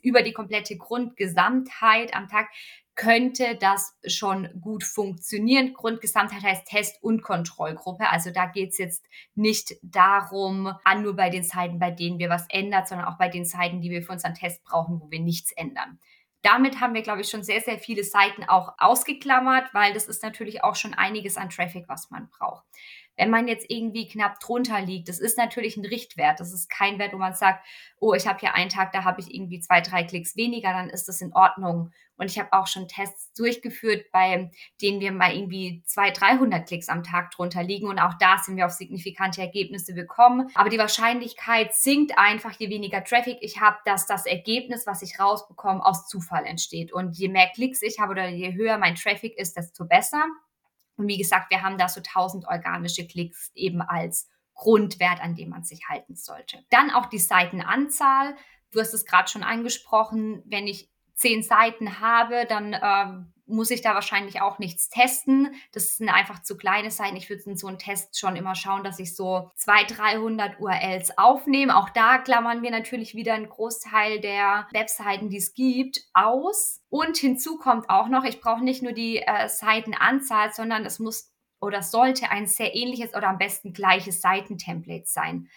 über 0.03 0.23
die 0.23 0.33
komplette 0.33 0.77
Grundgesamtheit 0.77 2.15
am 2.15 2.29
Tag 2.29 2.49
könnte 2.99 3.57
das 3.61 3.97
schon 4.05 4.49
gut 4.61 4.83
funktionieren. 4.83 5.73
Grundgesamtheit 5.73 6.43
heißt 6.43 6.67
Test- 6.67 7.01
und 7.01 7.23
Kontrollgruppe. 7.23 8.11
Also 8.11 8.31
da 8.31 8.47
geht 8.47 8.71
es 8.71 8.79
jetzt 8.79 9.07
nicht 9.37 9.77
darum, 9.83 10.75
an 10.83 11.03
nur 11.03 11.15
bei 11.15 11.31
den 11.31 11.45
Seiten, 11.45 11.79
bei 11.79 11.93
denen 11.93 12.19
wir 12.19 12.29
was 12.29 12.47
ändern, 12.49 12.87
sondern 12.87 13.07
auch 13.07 13.17
bei 13.17 13.29
den 13.29 13.45
Seiten, 13.45 13.81
die 13.81 13.91
wir 13.91 14.03
für 14.03 14.13
unseren 14.13 14.35
Test 14.35 14.65
brauchen, 14.65 15.01
wo 15.01 15.13
wir 15.13 15.21
nichts 15.21 15.53
ändern. 15.53 16.01
Damit 16.43 16.81
haben 16.81 16.95
wir, 16.95 17.03
glaube 17.03 17.21
ich, 17.21 17.29
schon 17.29 17.45
sehr, 17.45 17.61
sehr 17.61 17.79
viele 17.79 18.03
Seiten 18.03 18.43
auch 18.45 18.75
ausgeklammert, 18.79 19.73
weil 19.75 19.93
das 19.93 20.09
ist 20.09 20.25
natürlich 20.25 20.65
auch 20.65 20.75
schon 20.75 20.95
einiges 20.95 21.37
an 21.37 21.51
Traffic, 21.51 21.89
was 21.89 22.11
man 22.11 22.29
braucht. 22.29 22.65
Wenn 23.19 23.31
man 23.31 23.49
jetzt 23.49 23.67
irgendwie 23.69 24.07
knapp 24.07 24.39
drunter 24.39 24.81
liegt, 24.81 25.09
das 25.09 25.19
ist 25.19 25.37
natürlich 25.37 25.77
ein 25.77 25.85
Richtwert. 25.85 26.39
Das 26.39 26.53
ist 26.53 26.71
kein 26.71 26.99
Wert, 26.99 27.13
wo 27.13 27.19
man 27.19 27.35
sagt, 27.35 27.67
oh, 27.99 28.15
ich 28.15 28.29
habe 28.29 28.39
hier 28.39 28.55
einen 28.55 28.71
Tag, 28.71 28.93
da 28.93 29.05
habe 29.05 29.21
ich 29.21 29.35
irgendwie 29.35 29.61
zwei, 29.61 29.81
drei 29.81 30.05
Klicks 30.05 30.37
weniger, 30.37 30.73
dann 30.73 30.89
ist 30.89 31.09
das 31.09 31.21
in 31.21 31.35
Ordnung. 31.35 31.91
Und 32.17 32.31
ich 32.31 32.39
habe 32.39 32.53
auch 32.53 32.67
schon 32.67 32.89
Tests 32.89 33.33
durchgeführt, 33.35 34.07
bei 34.13 34.51
denen 34.83 35.01
wir 35.01 35.13
mal 35.13 35.35
irgendwie 35.35 35.83
zwei, 35.87 36.11
300 36.11 36.67
Klicks 36.67 36.89
am 36.89 37.05
Tag 37.05 37.31
drunter 37.31 37.63
liegen. 37.63 37.87
Und 37.89 38.01
auch 38.01 38.15
da 38.19 38.39
sind 38.39 38.57
wir 38.57 38.67
auf 38.67 38.73
signifikante 38.73 39.41
Ergebnisse 39.41 39.95
gekommen. 39.95 40.51
Aber 40.55 40.69
die 40.69 40.79
Wahrscheinlichkeit 40.79 41.75
sinkt 41.75 42.19
einfach, 42.19 42.53
je 42.53 42.71
weniger 42.71 43.05
Traffic 43.05 43.39
ich 43.41 43.61
habe, 43.61 43.79
dass 43.85 44.07
das 44.07 44.27
Ergebnis, 44.27 44.87
was 44.87 45.03
ich 45.03 45.21
rausbekomme, 45.21 45.85
aus 45.85 46.09
Zufall 46.09 46.45
entsteht. 46.45 46.93
Und 46.93 47.17
je 47.17 47.29
mehr 47.29 47.49
Klicks 47.55 47.83
ich 47.83 48.01
habe 48.01 48.13
oder 48.13 48.29
je 48.29 48.55
höher 48.55 48.79
mein 48.79 48.97
Traffic 48.97 49.39
ist, 49.39 49.57
desto 49.57 49.85
besser. 49.85 50.25
Und 50.99 51.09
wie 51.09 51.19
gesagt, 51.19 51.51
wir 51.51 51.63
haben 51.63 51.79
da 51.79 51.89
so 51.89 52.01
1000 52.01 52.47
organische 52.47 53.07
Klicks 53.07 53.51
eben 53.55 53.81
als 53.81 54.29
Grundwert, 54.55 55.21
an 55.21 55.37
dem 55.37 55.51
man 55.51 55.63
sich 55.63 55.89
halten 55.89 56.17
sollte. 56.17 56.65
Dann 56.71 56.91
auch 56.91 57.07
die 57.07 57.19
Seitenanzahl. 57.19 58.35
Du 58.73 58.81
hast 58.81 58.93
es 58.93 59.07
gerade 59.07 59.29
schon 59.29 59.45
angesprochen. 59.45 60.43
Wenn 60.47 60.67
ich 60.67 60.91
zehn 61.15 61.43
Seiten 61.43 62.01
habe, 62.01 62.45
dann 62.47 62.77
ähm, 62.81 63.33
muss 63.49 63.71
ich 63.71 63.81
da 63.81 63.95
wahrscheinlich 63.95 64.41
auch 64.41 64.59
nichts 64.59 64.89
testen. 64.89 65.55
Das 65.73 65.97
sind 65.97 66.09
einfach 66.09 66.43
zu 66.43 66.57
kleine 66.57 66.91
Seiten. 66.91 67.17
Ich 67.17 67.29
würde 67.31 67.43
in 67.47 67.57
so 67.57 67.67
einem 67.67 67.79
Test 67.79 68.19
schon 68.19 68.37
immer 68.37 68.55
schauen, 68.55 68.85
dass 68.85 68.99
ich 68.99 69.17
so 69.17 69.51
200, 69.57 69.99
300 69.99 70.61
URLs 70.61 71.17
aufnehme. 71.17 71.77
Auch 71.77 71.89
da 71.91 72.19
klammern 72.19 72.63
wir 72.63 72.71
natürlich 72.71 73.15
wieder 73.15 73.35
einen 73.35 73.49
Großteil 73.49 74.21
der 74.21 74.69
Webseiten, 74.73 75.31
die 75.31 75.39
es 75.39 75.55
gibt, 75.55 76.03
aus. 76.15 76.81
Und 76.91 77.17
hinzu 77.17 77.59
kommt 77.59 77.91
auch 77.91 78.09
noch, 78.09 78.25
ich 78.25 78.41
brauche 78.41 78.63
nicht 78.63 78.83
nur 78.83 78.93
die 78.93 79.19
äh, 79.19 79.49
Seitenanzahl, 79.49 80.53
sondern 80.53 80.85
es 80.85 80.99
muss 80.99 81.33
oder 81.61 81.83
sollte 81.83 82.31
ein 82.31 82.47
sehr 82.47 82.75
ähnliches 82.75 83.15
oder 83.15 83.29
am 83.29 83.39
besten 83.39 83.73
gleiches 83.73 84.21
Seitentemplate 84.21 85.07
sein. 85.07 85.49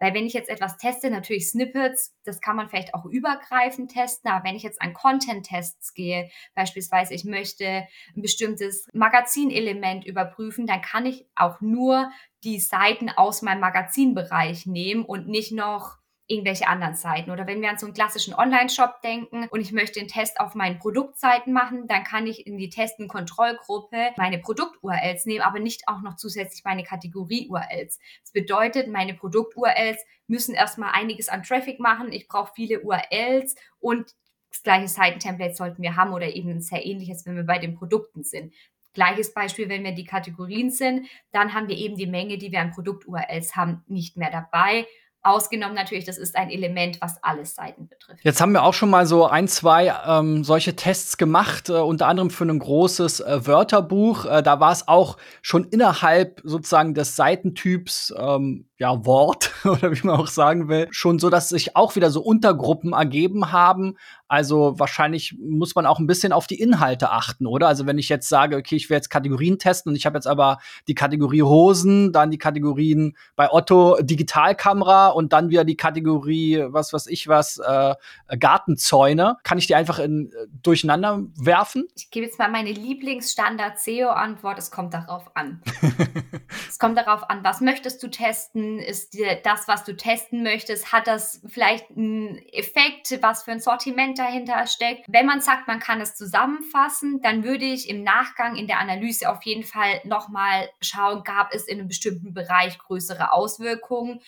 Weil 0.00 0.14
wenn 0.14 0.26
ich 0.26 0.32
jetzt 0.32 0.48
etwas 0.48 0.78
teste, 0.78 1.10
natürlich 1.10 1.48
Snippets, 1.48 2.16
das 2.24 2.40
kann 2.40 2.56
man 2.56 2.68
vielleicht 2.68 2.94
auch 2.94 3.04
übergreifend 3.04 3.92
testen, 3.92 4.30
aber 4.30 4.44
wenn 4.44 4.56
ich 4.56 4.62
jetzt 4.62 4.80
an 4.80 4.94
Content-Tests 4.94 5.94
gehe, 5.94 6.30
beispielsweise 6.54 7.14
ich 7.14 7.24
möchte 7.24 7.86
ein 8.16 8.22
bestimmtes 8.22 8.86
Magazinelement 8.92 10.06
überprüfen, 10.06 10.66
dann 10.66 10.80
kann 10.80 11.06
ich 11.06 11.26
auch 11.36 11.60
nur 11.60 12.10
die 12.42 12.58
Seiten 12.58 13.10
aus 13.10 13.42
meinem 13.42 13.60
Magazinbereich 13.60 14.66
nehmen 14.66 15.04
und 15.04 15.28
nicht 15.28 15.52
noch 15.52 15.99
irgendwelche 16.30 16.68
anderen 16.68 16.94
Seiten. 16.94 17.30
Oder 17.30 17.46
wenn 17.46 17.60
wir 17.60 17.70
an 17.70 17.78
so 17.78 17.86
einen 17.86 17.94
klassischen 17.94 18.34
Online-Shop 18.34 19.02
denken 19.02 19.48
und 19.50 19.60
ich 19.60 19.72
möchte 19.72 19.98
den 19.98 20.08
Test 20.08 20.38
auf 20.38 20.54
meinen 20.54 20.78
Produktseiten 20.78 21.52
machen, 21.52 21.88
dann 21.88 22.04
kann 22.04 22.26
ich 22.26 22.46
in 22.46 22.56
die 22.56 22.70
Test- 22.70 22.98
und 23.00 23.08
Kontrollgruppe 23.08 24.12
meine 24.16 24.38
Produkt-URLs 24.38 25.26
nehmen, 25.26 25.42
aber 25.42 25.58
nicht 25.58 25.88
auch 25.88 26.00
noch 26.02 26.16
zusätzlich 26.16 26.64
meine 26.64 26.84
Kategorie-URLs. 26.84 27.98
Das 28.22 28.32
bedeutet, 28.32 28.88
meine 28.88 29.14
Produkt-URLs 29.14 29.98
müssen 30.28 30.54
erstmal 30.54 30.92
einiges 30.92 31.28
an 31.28 31.42
Traffic 31.42 31.80
machen. 31.80 32.12
Ich 32.12 32.28
brauche 32.28 32.52
viele 32.54 32.80
URLs 32.80 33.56
und 33.80 34.14
das 34.50 34.62
gleiche 34.62 34.88
Seitentemplate 34.88 35.54
sollten 35.54 35.82
wir 35.82 35.96
haben 35.96 36.12
oder 36.12 36.28
eben 36.28 36.50
ein 36.50 36.60
sehr 36.60 36.84
ähnliches, 36.84 37.26
wenn 37.26 37.36
wir 37.36 37.44
bei 37.44 37.58
den 37.58 37.74
Produkten 37.74 38.22
sind. 38.22 38.54
Gleiches 38.92 39.32
Beispiel, 39.32 39.68
wenn 39.68 39.84
wir 39.84 39.92
die 39.92 40.04
Kategorien 40.04 40.70
sind, 40.70 41.06
dann 41.30 41.54
haben 41.54 41.68
wir 41.68 41.76
eben 41.76 41.96
die 41.96 42.08
Menge, 42.08 42.38
die 42.38 42.50
wir 42.50 42.60
an 42.60 42.72
Produkt-URLs 42.72 43.54
haben, 43.54 43.84
nicht 43.86 44.16
mehr 44.16 44.30
dabei. 44.30 44.86
Ausgenommen 45.22 45.74
natürlich, 45.74 46.06
das 46.06 46.16
ist 46.16 46.34
ein 46.34 46.48
Element, 46.48 47.00
was 47.02 47.22
alle 47.22 47.44
Seiten 47.44 47.88
betrifft. 47.88 48.20
Jetzt 48.24 48.40
haben 48.40 48.52
wir 48.52 48.62
auch 48.62 48.72
schon 48.72 48.88
mal 48.88 49.04
so 49.04 49.26
ein, 49.26 49.48
zwei 49.48 49.94
ähm, 50.06 50.44
solche 50.44 50.76
Tests 50.76 51.18
gemacht, 51.18 51.68
äh, 51.68 51.72
unter 51.72 52.06
anderem 52.06 52.30
für 52.30 52.44
ein 52.44 52.58
großes 52.58 53.20
äh, 53.20 53.46
Wörterbuch. 53.46 54.24
Äh, 54.24 54.42
da 54.42 54.60
war 54.60 54.72
es 54.72 54.88
auch 54.88 55.18
schon 55.42 55.64
innerhalb 55.64 56.40
sozusagen 56.42 56.94
des 56.94 57.16
Seitentyps, 57.16 58.14
ähm, 58.16 58.70
ja, 58.78 59.04
Wort 59.04 59.52
oder 59.64 59.92
wie 59.92 60.06
man 60.06 60.18
auch 60.18 60.26
sagen 60.26 60.68
will, 60.68 60.88
schon 60.90 61.18
so, 61.18 61.28
dass 61.28 61.50
sich 61.50 61.76
auch 61.76 61.96
wieder 61.96 62.10
so 62.10 62.22
Untergruppen 62.22 62.94
ergeben 62.94 63.52
haben. 63.52 63.98
Also 64.26 64.78
wahrscheinlich 64.78 65.36
muss 65.38 65.74
man 65.74 65.84
auch 65.84 65.98
ein 65.98 66.06
bisschen 66.06 66.32
auf 66.32 66.46
die 66.46 66.60
Inhalte 66.60 67.10
achten, 67.10 67.46
oder? 67.46 67.68
Also 67.68 67.84
wenn 67.84 67.98
ich 67.98 68.08
jetzt 68.08 68.28
sage, 68.28 68.56
okay, 68.56 68.76
ich 68.76 68.88
will 68.88 68.96
jetzt 68.96 69.10
Kategorien 69.10 69.58
testen 69.58 69.90
und 69.90 69.96
ich 69.96 70.06
habe 70.06 70.16
jetzt 70.16 70.26
aber 70.26 70.58
die 70.88 70.94
Kategorie 70.94 71.42
Hosen, 71.42 72.12
dann 72.12 72.30
die 72.30 72.38
Kategorien 72.38 73.16
bei 73.36 73.52
Otto 73.52 73.98
Digitalkamera 74.00 75.09
und 75.14 75.32
dann 75.32 75.50
wieder 75.50 75.64
die 75.64 75.76
Kategorie, 75.76 76.64
was 76.68 76.92
weiß 76.92 77.06
ich 77.08 77.28
was, 77.28 77.58
äh, 77.58 77.94
Gartenzäune, 78.38 79.36
kann 79.42 79.58
ich 79.58 79.66
die 79.66 79.74
einfach 79.74 79.98
in, 79.98 80.32
äh, 80.32 80.46
durcheinander 80.62 81.22
werfen? 81.36 81.88
Ich 81.96 82.10
gebe 82.10 82.26
jetzt 82.26 82.38
mal 82.38 82.50
meine 82.50 82.72
Lieblingsstandard-SEO-Antwort, 82.72 84.58
es 84.58 84.70
kommt 84.70 84.94
darauf 84.94 85.36
an. 85.36 85.62
es 86.68 86.78
kommt 86.78 86.98
darauf 86.98 87.28
an, 87.28 87.44
was 87.44 87.60
möchtest 87.60 88.02
du 88.02 88.08
testen? 88.08 88.78
Ist 88.78 89.14
dir 89.14 89.36
das, 89.42 89.68
was 89.68 89.84
du 89.84 89.96
testen 89.96 90.42
möchtest, 90.42 90.92
hat 90.92 91.06
das 91.06 91.42
vielleicht 91.46 91.90
einen 91.90 92.38
Effekt, 92.52 93.18
was 93.22 93.42
für 93.44 93.52
ein 93.52 93.60
Sortiment 93.60 94.18
dahinter 94.18 94.66
steckt? 94.66 95.06
Wenn 95.08 95.26
man 95.26 95.40
sagt, 95.40 95.68
man 95.68 95.80
kann 95.80 96.00
es 96.00 96.14
zusammenfassen, 96.14 97.20
dann 97.22 97.44
würde 97.44 97.64
ich 97.64 97.88
im 97.88 98.02
Nachgang 98.02 98.56
in 98.56 98.66
der 98.66 98.78
Analyse 98.78 99.30
auf 99.30 99.42
jeden 99.42 99.64
Fall 99.64 100.00
nochmal 100.04 100.68
schauen, 100.80 101.24
gab 101.24 101.52
es 101.54 101.64
in 101.64 101.78
einem 101.78 101.88
bestimmten 101.88 102.34
Bereich 102.34 102.78
größere 102.78 103.32
Auswirkungen? 103.32 104.20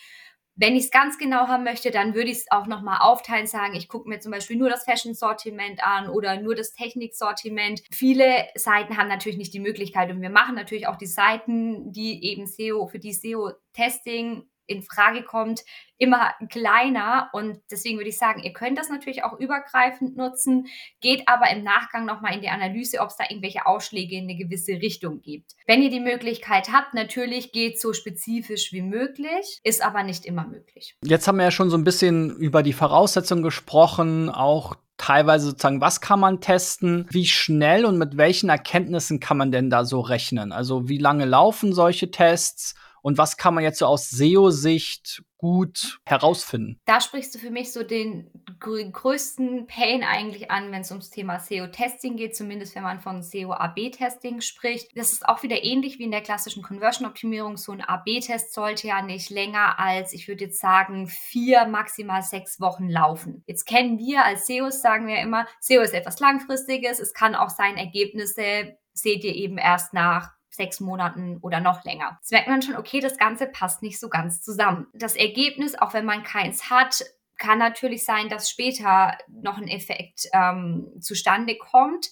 Wenn 0.55 0.75
ich 0.75 0.85
es 0.85 0.91
ganz 0.91 1.17
genau 1.17 1.47
haben 1.47 1.63
möchte, 1.63 1.89
dann 1.89 2.13
würde 2.13 2.29
ich 2.29 2.37
es 2.37 2.51
auch 2.51 2.67
nochmal 2.67 2.99
aufteilen, 3.01 3.47
sagen, 3.47 3.73
ich 3.75 3.87
gucke 3.87 4.07
mir 4.07 4.19
zum 4.19 4.31
Beispiel 4.31 4.55
nur 4.55 4.69
das 4.69 4.83
Fashion-Sortiment 4.83 5.83
an 5.83 6.09
oder 6.09 6.39
nur 6.39 6.53
das 6.53 6.73
Technik-Sortiment. 6.73 7.81
Viele 7.91 8.45
Seiten 8.55 8.97
haben 8.97 9.07
natürlich 9.07 9.37
nicht 9.37 9.53
die 9.53 9.59
Möglichkeit 9.59 10.11
und 10.11 10.21
wir 10.21 10.29
machen 10.29 10.53
natürlich 10.55 10.87
auch 10.87 10.97
die 10.97 11.07
Seiten, 11.07 11.91
die 11.91 12.23
eben 12.23 12.45
SEO, 12.45 12.85
für 12.85 12.99
die 12.99 13.13
SEO-Testing 13.13 14.47
in 14.65 14.83
Frage 14.83 15.23
kommt, 15.23 15.61
immer 15.97 16.31
kleiner. 16.49 17.29
Und 17.33 17.59
deswegen 17.71 17.97
würde 17.97 18.09
ich 18.09 18.17
sagen, 18.17 18.43
ihr 18.43 18.53
könnt 18.53 18.77
das 18.77 18.89
natürlich 18.89 19.23
auch 19.23 19.39
übergreifend 19.39 20.17
nutzen, 20.17 20.67
geht 21.01 21.27
aber 21.27 21.49
im 21.49 21.63
Nachgang 21.63 22.05
nochmal 22.05 22.35
in 22.35 22.41
die 22.41 22.49
Analyse, 22.49 22.99
ob 22.99 23.09
es 23.09 23.17
da 23.17 23.25
irgendwelche 23.29 23.65
Ausschläge 23.65 24.15
in 24.15 24.23
eine 24.23 24.37
gewisse 24.37 24.73
Richtung 24.73 25.21
gibt. 25.21 25.53
Wenn 25.65 25.81
ihr 25.81 25.89
die 25.89 25.99
Möglichkeit 25.99 26.71
habt, 26.71 26.93
natürlich 26.93 27.51
geht 27.51 27.79
so 27.79 27.93
spezifisch 27.93 28.71
wie 28.73 28.81
möglich, 28.81 29.59
ist 29.63 29.83
aber 29.83 30.03
nicht 30.03 30.25
immer 30.25 30.47
möglich. 30.47 30.95
Jetzt 31.03 31.27
haben 31.27 31.37
wir 31.37 31.45
ja 31.45 31.51
schon 31.51 31.69
so 31.69 31.77
ein 31.77 31.83
bisschen 31.83 32.35
über 32.37 32.63
die 32.63 32.73
Voraussetzungen 32.73 33.43
gesprochen, 33.43 34.29
auch 34.29 34.75
teilweise 34.97 35.47
sozusagen, 35.47 35.81
was 35.81 36.01
kann 36.01 36.19
man 36.19 36.39
testen, 36.39 37.07
wie 37.09 37.25
schnell 37.25 37.85
und 37.85 37.97
mit 37.97 38.17
welchen 38.17 38.49
Erkenntnissen 38.49 39.19
kann 39.19 39.37
man 39.37 39.51
denn 39.51 39.69
da 39.69 39.85
so 39.85 39.99
rechnen? 39.99 40.51
Also 40.51 40.87
wie 40.87 40.97
lange 40.97 41.25
laufen 41.25 41.73
solche 41.73 42.11
Tests? 42.11 42.75
Und 43.03 43.17
was 43.17 43.35
kann 43.35 43.53
man 43.53 43.65
jetzt 43.65 43.79
so 43.79 43.85
aus 43.85 44.09
SEO-Sicht 44.09 45.23
gut 45.37 45.99
herausfinden? 46.05 46.79
Da 46.85 47.01
sprichst 47.01 47.35
du 47.35 47.39
für 47.39 47.51
mich 47.51 47.73
so 47.73 47.83
den 47.83 48.31
größten 48.61 49.67
Pain 49.67 50.03
eigentlich 50.03 50.49
an, 50.49 50.71
wenn 50.71 50.81
es 50.81 50.89
ums 50.89 51.09
Thema 51.09 51.37
SEO-Testing 51.37 52.15
geht, 52.15 52.33
zumindest 52.33 52.75
wenn 52.75 52.83
man 52.83 53.01
von 53.01 53.21
SEO-AB-Testing 53.21 54.39
spricht. 54.39 54.97
Das 54.97 55.11
ist 55.11 55.27
auch 55.27 55.43
wieder 55.43 55.65
ähnlich 55.65 55.99
wie 55.99 56.05
in 56.05 56.11
der 56.11 56.21
klassischen 56.21 56.63
Conversion-Optimierung. 56.63 57.57
So 57.57 57.73
ein 57.73 57.81
AB-Test 57.81 58.53
sollte 58.53 58.87
ja 58.87 59.01
nicht 59.01 59.29
länger 59.29 59.77
als, 59.79 60.13
ich 60.13 60.29
würde 60.29 60.45
jetzt 60.45 60.61
sagen, 60.61 61.07
vier, 61.07 61.65
maximal 61.65 62.23
sechs 62.23 62.61
Wochen 62.61 62.87
laufen. 62.87 63.43
Jetzt 63.47 63.65
kennen 63.65 63.99
wir 63.99 64.23
als 64.23 64.47
SEOs, 64.47 64.81
sagen 64.81 65.07
wir 65.07 65.19
immer, 65.19 65.45
SEO 65.59 65.81
ist 65.81 65.93
etwas 65.93 66.21
Langfristiges. 66.21 67.01
Es 67.01 67.13
kann 67.13 67.35
auch 67.35 67.49
sein, 67.49 67.75
Ergebnisse 67.75 68.77
seht 68.93 69.25
ihr 69.25 69.35
eben 69.35 69.57
erst 69.57 69.93
nach 69.93 70.31
sechs 70.53 70.79
Monaten 70.79 71.37
oder 71.41 71.59
noch 71.59 71.83
länger. 71.83 72.17
Jetzt 72.21 72.31
merkt 72.31 72.47
man 72.47 72.61
schon, 72.61 72.75
okay, 72.75 72.99
das 72.99 73.17
Ganze 73.17 73.47
passt 73.47 73.81
nicht 73.81 73.99
so 73.99 74.09
ganz 74.09 74.41
zusammen. 74.41 74.87
Das 74.93 75.15
Ergebnis, 75.15 75.75
auch 75.75 75.93
wenn 75.93 76.05
man 76.05 76.23
keins 76.23 76.69
hat, 76.69 77.03
kann 77.37 77.59
natürlich 77.59 78.05
sein, 78.05 78.29
dass 78.29 78.49
später 78.49 79.17
noch 79.27 79.57
ein 79.57 79.67
Effekt 79.67 80.27
ähm, 80.33 80.91
zustande 80.99 81.57
kommt. 81.57 82.09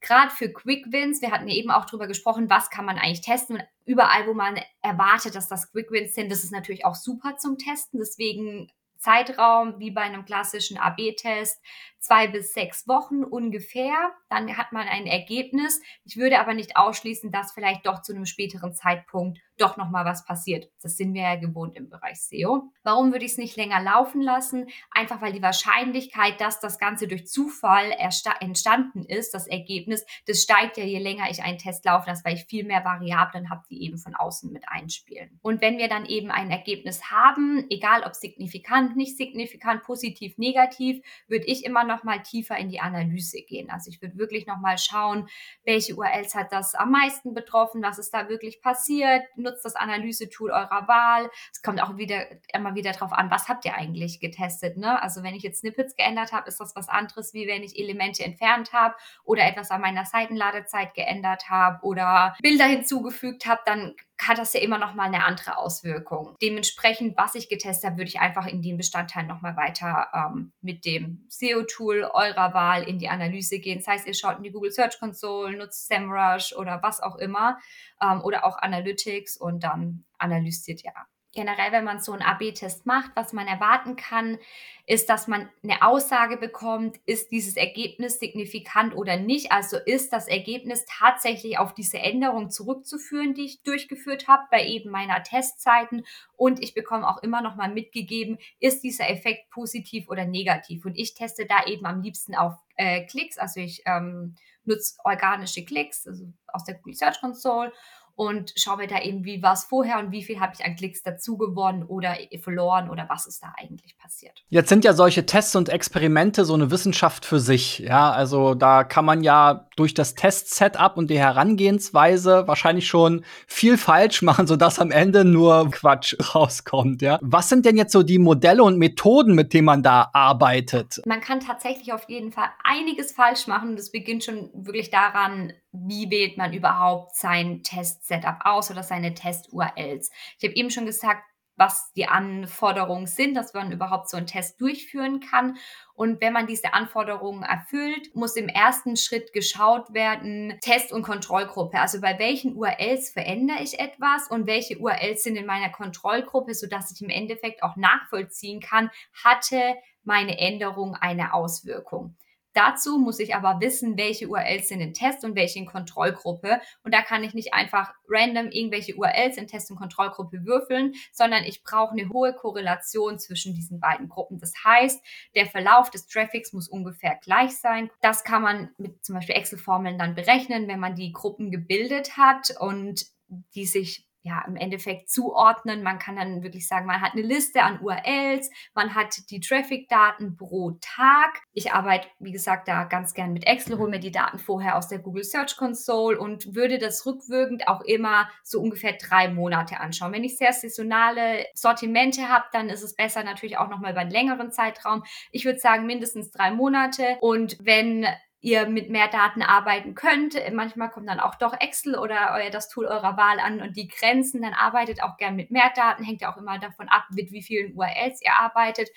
Gerade 0.00 0.30
für 0.30 0.52
Quick 0.52 0.92
Wins, 0.92 1.22
wir 1.22 1.32
hatten 1.32 1.48
eben 1.48 1.70
auch 1.70 1.86
darüber 1.86 2.06
gesprochen, 2.06 2.50
was 2.50 2.70
kann 2.70 2.84
man 2.84 2.98
eigentlich 2.98 3.22
testen. 3.22 3.56
Und 3.56 3.64
überall, 3.84 4.26
wo 4.26 4.34
man 4.34 4.60
erwartet, 4.82 5.34
dass 5.34 5.48
das 5.48 5.72
Quick 5.72 5.90
Wins 5.90 6.14
sind, 6.14 6.30
das 6.30 6.44
ist 6.44 6.52
natürlich 6.52 6.84
auch 6.84 6.94
super 6.94 7.36
zum 7.36 7.58
Testen. 7.58 7.98
Deswegen 7.98 8.70
Zeitraum 8.98 9.78
wie 9.78 9.90
bei 9.90 10.02
einem 10.02 10.24
klassischen 10.24 10.78
AB-Test 10.78 11.60
zwei 12.04 12.28
bis 12.28 12.52
sechs 12.52 12.86
Wochen 12.86 13.24
ungefähr. 13.24 13.94
Dann 14.28 14.56
hat 14.56 14.72
man 14.72 14.86
ein 14.86 15.06
Ergebnis. 15.06 15.80
Ich 16.04 16.16
würde 16.16 16.38
aber 16.38 16.54
nicht 16.54 16.76
ausschließen, 16.76 17.32
dass 17.32 17.52
vielleicht 17.52 17.86
doch 17.86 18.02
zu 18.02 18.12
einem 18.12 18.26
späteren 18.26 18.74
Zeitpunkt 18.74 19.40
doch 19.58 19.76
noch 19.76 19.90
mal 19.90 20.04
was 20.04 20.24
passiert. 20.24 20.68
Das 20.82 20.96
sind 20.96 21.14
wir 21.14 21.22
ja 21.22 21.36
gewohnt 21.36 21.76
im 21.76 21.88
Bereich 21.88 22.20
SEO. 22.20 22.72
Warum 22.82 23.12
würde 23.12 23.24
ich 23.24 23.32
es 23.32 23.38
nicht 23.38 23.56
länger 23.56 23.80
laufen 23.80 24.20
lassen? 24.20 24.66
Einfach 24.90 25.22
weil 25.22 25.32
die 25.32 25.42
Wahrscheinlichkeit, 25.42 26.40
dass 26.40 26.60
das 26.60 26.78
Ganze 26.78 27.06
durch 27.06 27.26
Zufall 27.26 27.92
entstanden 28.40 29.04
ist, 29.04 29.32
das 29.32 29.46
Ergebnis, 29.46 30.04
das 30.26 30.42
steigt 30.42 30.76
ja 30.76 30.84
je 30.84 30.98
länger 30.98 31.30
ich 31.30 31.42
einen 31.42 31.58
Test 31.58 31.84
laufen 31.84 32.08
lasse, 32.08 32.24
weil 32.24 32.34
ich 32.34 32.46
viel 32.46 32.64
mehr 32.64 32.84
Variablen 32.84 33.48
habe, 33.48 33.62
die 33.70 33.82
eben 33.84 33.98
von 33.98 34.14
außen 34.14 34.52
mit 34.52 34.64
einspielen. 34.68 35.38
Und 35.42 35.60
wenn 35.60 35.78
wir 35.78 35.88
dann 35.88 36.06
eben 36.06 36.30
ein 36.30 36.50
Ergebnis 36.50 37.10
haben, 37.10 37.64
egal 37.70 38.02
ob 38.02 38.14
signifikant, 38.14 38.96
nicht 38.96 39.16
signifikant, 39.16 39.82
positiv, 39.84 40.36
negativ, 40.36 41.04
würde 41.28 41.46
ich 41.46 41.64
immer 41.64 41.84
noch 41.84 41.93
noch 41.94 42.04
mal 42.04 42.22
tiefer 42.22 42.56
in 42.56 42.68
die 42.68 42.80
Analyse 42.80 43.42
gehen. 43.42 43.70
Also 43.70 43.90
ich 43.90 44.02
würde 44.02 44.18
wirklich 44.18 44.46
noch 44.46 44.58
mal 44.58 44.78
schauen, 44.78 45.28
welche 45.64 45.94
URLs 45.94 46.34
hat 46.34 46.52
das 46.52 46.74
am 46.74 46.90
meisten 46.90 47.34
betroffen, 47.34 47.82
was 47.82 47.98
ist 47.98 48.12
da 48.12 48.28
wirklich 48.28 48.60
passiert, 48.60 49.22
nutzt 49.36 49.64
das 49.64 49.76
Analysetool 49.76 50.50
eurer 50.50 50.88
Wahl. 50.88 51.30
Es 51.52 51.62
kommt 51.62 51.82
auch 51.82 51.96
wieder 51.96 52.26
immer 52.52 52.74
wieder 52.74 52.92
darauf 52.92 53.12
an, 53.12 53.30
was 53.30 53.48
habt 53.48 53.64
ihr 53.64 53.74
eigentlich 53.74 54.20
getestet. 54.20 54.76
Ne? 54.76 55.00
Also 55.02 55.22
wenn 55.22 55.34
ich 55.34 55.42
jetzt 55.42 55.60
Snippets 55.60 55.96
geändert 55.96 56.32
habe, 56.32 56.48
ist 56.48 56.60
das 56.60 56.74
was 56.74 56.88
anderes, 56.88 57.34
wie 57.34 57.46
wenn 57.46 57.62
ich 57.62 57.78
Elemente 57.78 58.24
entfernt 58.24 58.72
habe 58.72 58.94
oder 59.24 59.44
etwas 59.46 59.70
an 59.70 59.80
meiner 59.80 60.04
Seitenladezeit 60.04 60.94
geändert 60.94 61.48
habe 61.48 61.84
oder 61.84 62.34
Bilder 62.40 62.64
hinzugefügt 62.64 63.46
habe, 63.46 63.60
dann 63.66 63.94
hat 64.20 64.38
das 64.38 64.52
ja 64.52 64.60
immer 64.60 64.78
noch 64.78 64.94
mal 64.94 65.04
eine 65.04 65.24
andere 65.24 65.58
Auswirkung. 65.58 66.36
Dementsprechend, 66.40 67.16
was 67.16 67.34
ich 67.34 67.48
getestet 67.48 67.90
habe, 67.90 67.98
würde 67.98 68.08
ich 68.08 68.20
einfach 68.20 68.46
in 68.46 68.62
den 68.62 68.76
Bestandteilen 68.76 69.28
noch 69.28 69.42
mal 69.42 69.56
weiter 69.56 70.08
ähm, 70.14 70.52
mit 70.60 70.84
dem 70.84 71.26
SEO-Tool 71.28 71.83
eurer 71.92 72.54
Wahl 72.54 72.82
in 72.82 72.98
die 72.98 73.08
Analyse 73.08 73.58
gehen. 73.58 73.78
Das 73.78 73.86
heißt, 73.86 74.06
ihr 74.06 74.14
schaut 74.14 74.38
in 74.38 74.42
die 74.42 74.50
Google 74.50 74.72
Search 74.72 74.98
Console, 74.98 75.56
nutzt 75.56 75.86
SEMrush 75.88 76.54
oder 76.54 76.82
was 76.82 77.00
auch 77.00 77.16
immer 77.16 77.58
ähm, 78.00 78.20
oder 78.22 78.44
auch 78.44 78.58
Analytics 78.58 79.36
und 79.36 79.62
dann 79.64 80.04
analysiert 80.18 80.84
ihr 80.84 80.96
ab 80.96 81.06
generell, 81.34 81.72
wenn 81.72 81.84
man 81.84 82.00
so 82.00 82.12
einen 82.12 82.22
AB-Test 82.22 82.86
macht, 82.86 83.12
was 83.14 83.32
man 83.32 83.46
erwarten 83.46 83.96
kann, 83.96 84.38
ist, 84.86 85.08
dass 85.08 85.28
man 85.28 85.48
eine 85.62 85.82
Aussage 85.82 86.36
bekommt, 86.36 87.00
ist 87.06 87.30
dieses 87.30 87.56
Ergebnis 87.56 88.18
signifikant 88.18 88.94
oder 88.94 89.16
nicht. 89.16 89.50
Also 89.50 89.78
ist 89.78 90.12
das 90.12 90.28
Ergebnis 90.28 90.84
tatsächlich 90.86 91.58
auf 91.58 91.74
diese 91.74 91.98
Änderung 91.98 92.50
zurückzuführen, 92.50 93.34
die 93.34 93.46
ich 93.46 93.62
durchgeführt 93.62 94.28
habe 94.28 94.44
bei 94.50 94.66
eben 94.66 94.90
meiner 94.90 95.22
Testzeiten. 95.22 96.04
Und 96.36 96.62
ich 96.62 96.74
bekomme 96.74 97.08
auch 97.08 97.22
immer 97.22 97.40
noch 97.40 97.56
mal 97.56 97.72
mitgegeben, 97.72 98.38
ist 98.60 98.82
dieser 98.82 99.08
Effekt 99.08 99.50
positiv 99.50 100.08
oder 100.08 100.26
negativ. 100.26 100.84
Und 100.84 100.96
ich 100.96 101.14
teste 101.14 101.46
da 101.46 101.64
eben 101.66 101.86
am 101.86 102.02
liebsten 102.02 102.34
auf 102.34 102.54
äh, 102.76 103.06
Klicks. 103.06 103.38
Also 103.38 103.60
ich 103.60 103.82
ähm, 103.86 104.36
nutze 104.64 104.96
organische 105.04 105.64
Klicks 105.64 106.06
also 106.06 106.32
aus 106.46 106.64
der 106.64 106.74
Google 106.76 106.94
Search 106.94 107.20
Console 107.20 107.72
und 108.16 108.52
schaue 108.56 108.78
mir 108.78 108.86
da 108.86 109.00
eben, 109.00 109.24
wie 109.24 109.42
war 109.42 109.54
es 109.54 109.64
vorher 109.64 109.98
und 109.98 110.12
wie 110.12 110.22
viel 110.22 110.40
habe 110.40 110.52
ich 110.58 110.64
an 110.64 110.76
Klicks 110.76 111.02
dazu 111.02 111.36
gewonnen 111.36 111.82
oder 111.82 112.16
verloren 112.40 112.90
oder 112.90 113.06
was 113.08 113.26
ist 113.26 113.42
da 113.42 113.52
eigentlich 113.56 113.96
passiert. 113.98 114.44
Jetzt 114.48 114.68
sind 114.68 114.84
ja 114.84 114.92
solche 114.92 115.26
Tests 115.26 115.56
und 115.56 115.68
Experimente 115.68 116.44
so 116.44 116.54
eine 116.54 116.70
Wissenschaft 116.70 117.24
für 117.24 117.40
sich. 117.40 117.80
Ja, 117.80 118.12
also 118.12 118.54
da 118.54 118.84
kann 118.84 119.04
man 119.04 119.22
ja 119.22 119.68
durch 119.76 119.94
das 119.94 120.14
Test-Setup 120.14 120.96
und 120.96 121.10
die 121.10 121.18
Herangehensweise 121.18 122.46
wahrscheinlich 122.46 122.86
schon 122.86 123.24
viel 123.46 123.76
falsch 123.76 124.22
machen, 124.22 124.46
sodass 124.46 124.78
am 124.78 124.90
Ende 124.90 125.24
nur 125.24 125.70
Quatsch 125.70 126.14
rauskommt. 126.34 127.02
Ja, 127.02 127.18
was 127.22 127.48
sind 127.48 127.66
denn 127.66 127.76
jetzt 127.76 127.92
so 127.92 128.02
die 128.02 128.18
Modelle 128.18 128.62
und 128.62 128.78
Methoden, 128.78 129.34
mit 129.34 129.52
denen 129.52 129.66
man 129.66 129.82
da 129.82 130.10
arbeitet? 130.12 131.00
Man 131.06 131.20
kann 131.20 131.40
tatsächlich 131.40 131.92
auf 131.92 132.08
jeden 132.08 132.32
Fall 132.32 132.48
einiges 132.62 133.12
falsch 133.12 133.46
machen. 133.46 133.76
Das 133.76 133.90
beginnt 133.90 134.24
schon 134.24 134.50
wirklich 134.54 134.90
daran, 134.90 135.52
wie 135.86 136.10
wählt 136.10 136.36
man 136.36 136.52
überhaupt 136.52 137.16
sein 137.16 137.62
Test-Setup 137.62 138.38
aus 138.40 138.70
oder 138.70 138.82
seine 138.82 139.14
Test-URLs. 139.14 140.10
Ich 140.38 140.44
habe 140.44 140.56
eben 140.56 140.70
schon 140.70 140.86
gesagt, 140.86 141.22
was 141.56 141.92
die 141.92 142.06
Anforderungen 142.06 143.06
sind, 143.06 143.34
dass 143.34 143.54
man 143.54 143.70
überhaupt 143.70 144.08
so 144.08 144.16
einen 144.16 144.26
Test 144.26 144.60
durchführen 144.60 145.20
kann. 145.20 145.56
Und 145.94 146.20
wenn 146.20 146.32
man 146.32 146.46
diese 146.46 146.74
Anforderungen 146.74 147.44
erfüllt, 147.44 148.14
muss 148.14 148.34
im 148.34 148.48
ersten 148.48 148.96
Schritt 148.96 149.32
geschaut 149.32 149.94
werden, 149.94 150.58
Test- 150.60 150.92
und 150.92 151.02
Kontrollgruppe. 151.02 151.78
Also 151.78 152.00
bei 152.00 152.18
welchen 152.18 152.56
URLs 152.56 153.10
verändere 153.10 153.62
ich 153.62 153.78
etwas 153.78 154.28
und 154.28 154.46
welche 154.46 154.78
URLs 154.78 155.22
sind 155.22 155.36
in 155.36 155.46
meiner 155.46 155.70
Kontrollgruppe, 155.70 156.54
sodass 156.54 156.90
ich 156.90 157.00
im 157.00 157.10
Endeffekt 157.10 157.62
auch 157.62 157.76
nachvollziehen 157.76 158.60
kann, 158.60 158.90
hatte 159.24 159.76
meine 160.02 160.38
Änderung 160.38 160.96
eine 160.96 161.32
Auswirkung. 161.32 162.16
Dazu 162.54 162.98
muss 162.98 163.18
ich 163.18 163.34
aber 163.34 163.60
wissen, 163.60 163.98
welche 163.98 164.28
URLs 164.28 164.68
sind 164.68 164.80
in 164.80 164.94
Test 164.94 165.24
und 165.24 165.34
welche 165.34 165.58
in 165.58 165.66
Kontrollgruppe. 165.66 166.60
Und 166.84 166.94
da 166.94 167.02
kann 167.02 167.24
ich 167.24 167.34
nicht 167.34 167.52
einfach 167.52 167.92
random 168.08 168.48
irgendwelche 168.50 168.94
URLs 168.94 169.36
in 169.36 169.46
Test- 169.46 169.70
und 169.70 169.76
Kontrollgruppe 169.76 170.44
würfeln, 170.44 170.94
sondern 171.12 171.44
ich 171.44 171.64
brauche 171.64 171.92
eine 171.92 172.08
hohe 172.08 172.32
Korrelation 172.32 173.18
zwischen 173.18 173.54
diesen 173.54 173.80
beiden 173.80 174.08
Gruppen. 174.08 174.38
Das 174.38 174.52
heißt, 174.64 175.04
der 175.34 175.46
Verlauf 175.46 175.90
des 175.90 176.06
Traffics 176.06 176.52
muss 176.52 176.68
ungefähr 176.68 177.18
gleich 177.22 177.56
sein. 177.56 177.90
Das 178.00 178.24
kann 178.24 178.42
man 178.42 178.70
mit 178.78 179.04
zum 179.04 179.16
Beispiel 179.16 179.34
Excel-Formeln 179.34 179.98
dann 179.98 180.14
berechnen, 180.14 180.68
wenn 180.68 180.80
man 180.80 180.94
die 180.94 181.12
Gruppen 181.12 181.50
gebildet 181.50 182.16
hat 182.16 182.54
und 182.60 183.06
die 183.54 183.66
sich 183.66 184.06
ja, 184.24 184.42
im 184.46 184.56
Endeffekt 184.56 185.10
zuordnen. 185.10 185.82
Man 185.82 185.98
kann 185.98 186.16
dann 186.16 186.42
wirklich 186.42 186.66
sagen, 186.66 186.86
man 186.86 187.02
hat 187.02 187.12
eine 187.12 187.22
Liste 187.22 187.62
an 187.62 187.80
URLs, 187.80 188.50
man 188.74 188.94
hat 188.94 189.30
die 189.30 189.38
Traffic-Daten 189.38 190.36
pro 190.36 190.72
Tag. 190.80 191.42
Ich 191.52 191.72
arbeite, 191.72 192.08
wie 192.18 192.32
gesagt, 192.32 192.66
da 192.66 192.84
ganz 192.84 193.12
gern 193.12 193.34
mit 193.34 193.46
Excel, 193.46 193.78
hole 193.78 193.90
mir 193.90 194.00
die 194.00 194.10
Daten 194.10 194.38
vorher 194.38 194.76
aus 194.78 194.88
der 194.88 194.98
Google 194.98 195.24
Search 195.24 195.58
Console 195.58 196.18
und 196.18 196.54
würde 196.54 196.78
das 196.78 197.04
rückwirkend 197.04 197.68
auch 197.68 197.82
immer 197.82 198.30
so 198.42 198.60
ungefähr 198.60 198.94
drei 198.94 199.28
Monate 199.28 199.78
anschauen. 199.78 200.12
Wenn 200.12 200.24
ich 200.24 200.38
sehr 200.38 200.54
saisonale 200.54 201.44
Sortimente 201.54 202.30
habe, 202.30 202.46
dann 202.52 202.70
ist 202.70 202.82
es 202.82 202.96
besser 202.96 203.24
natürlich 203.24 203.58
auch 203.58 203.68
nochmal 203.68 203.92
über 203.92 204.00
einen 204.00 204.10
längeren 204.10 204.50
Zeitraum. 204.50 205.04
Ich 205.32 205.44
würde 205.44 205.58
sagen 205.58 205.84
mindestens 205.84 206.30
drei 206.30 206.50
Monate. 206.50 207.18
Und 207.20 207.58
wenn 207.60 208.06
ihr 208.44 208.66
mit 208.66 208.90
mehr 208.90 209.08
Daten 209.08 209.40
arbeiten 209.40 209.94
könnt. 209.94 210.36
Manchmal 210.52 210.90
kommt 210.90 211.08
dann 211.08 211.18
auch 211.18 211.34
doch 211.34 211.58
Excel 211.58 211.96
oder 211.96 212.34
euer, 212.34 212.50
das 212.50 212.68
Tool 212.68 212.84
eurer 212.84 213.16
Wahl 213.16 213.40
an 213.40 213.62
und 213.62 213.74
die 213.74 213.88
Grenzen. 213.88 214.42
Dann 214.42 214.52
arbeitet 214.52 215.02
auch 215.02 215.16
gern 215.16 215.34
mit 215.34 215.50
mehr 215.50 215.72
Daten, 215.74 216.04
hängt 216.04 216.20
ja 216.20 216.30
auch 216.30 216.36
immer 216.36 216.58
davon 216.58 216.88
ab, 216.90 217.04
mit 217.10 217.32
wie 217.32 217.42
vielen 217.42 217.74
URLs 217.74 218.20
ihr 218.20 218.38
arbeitet. 218.38 218.90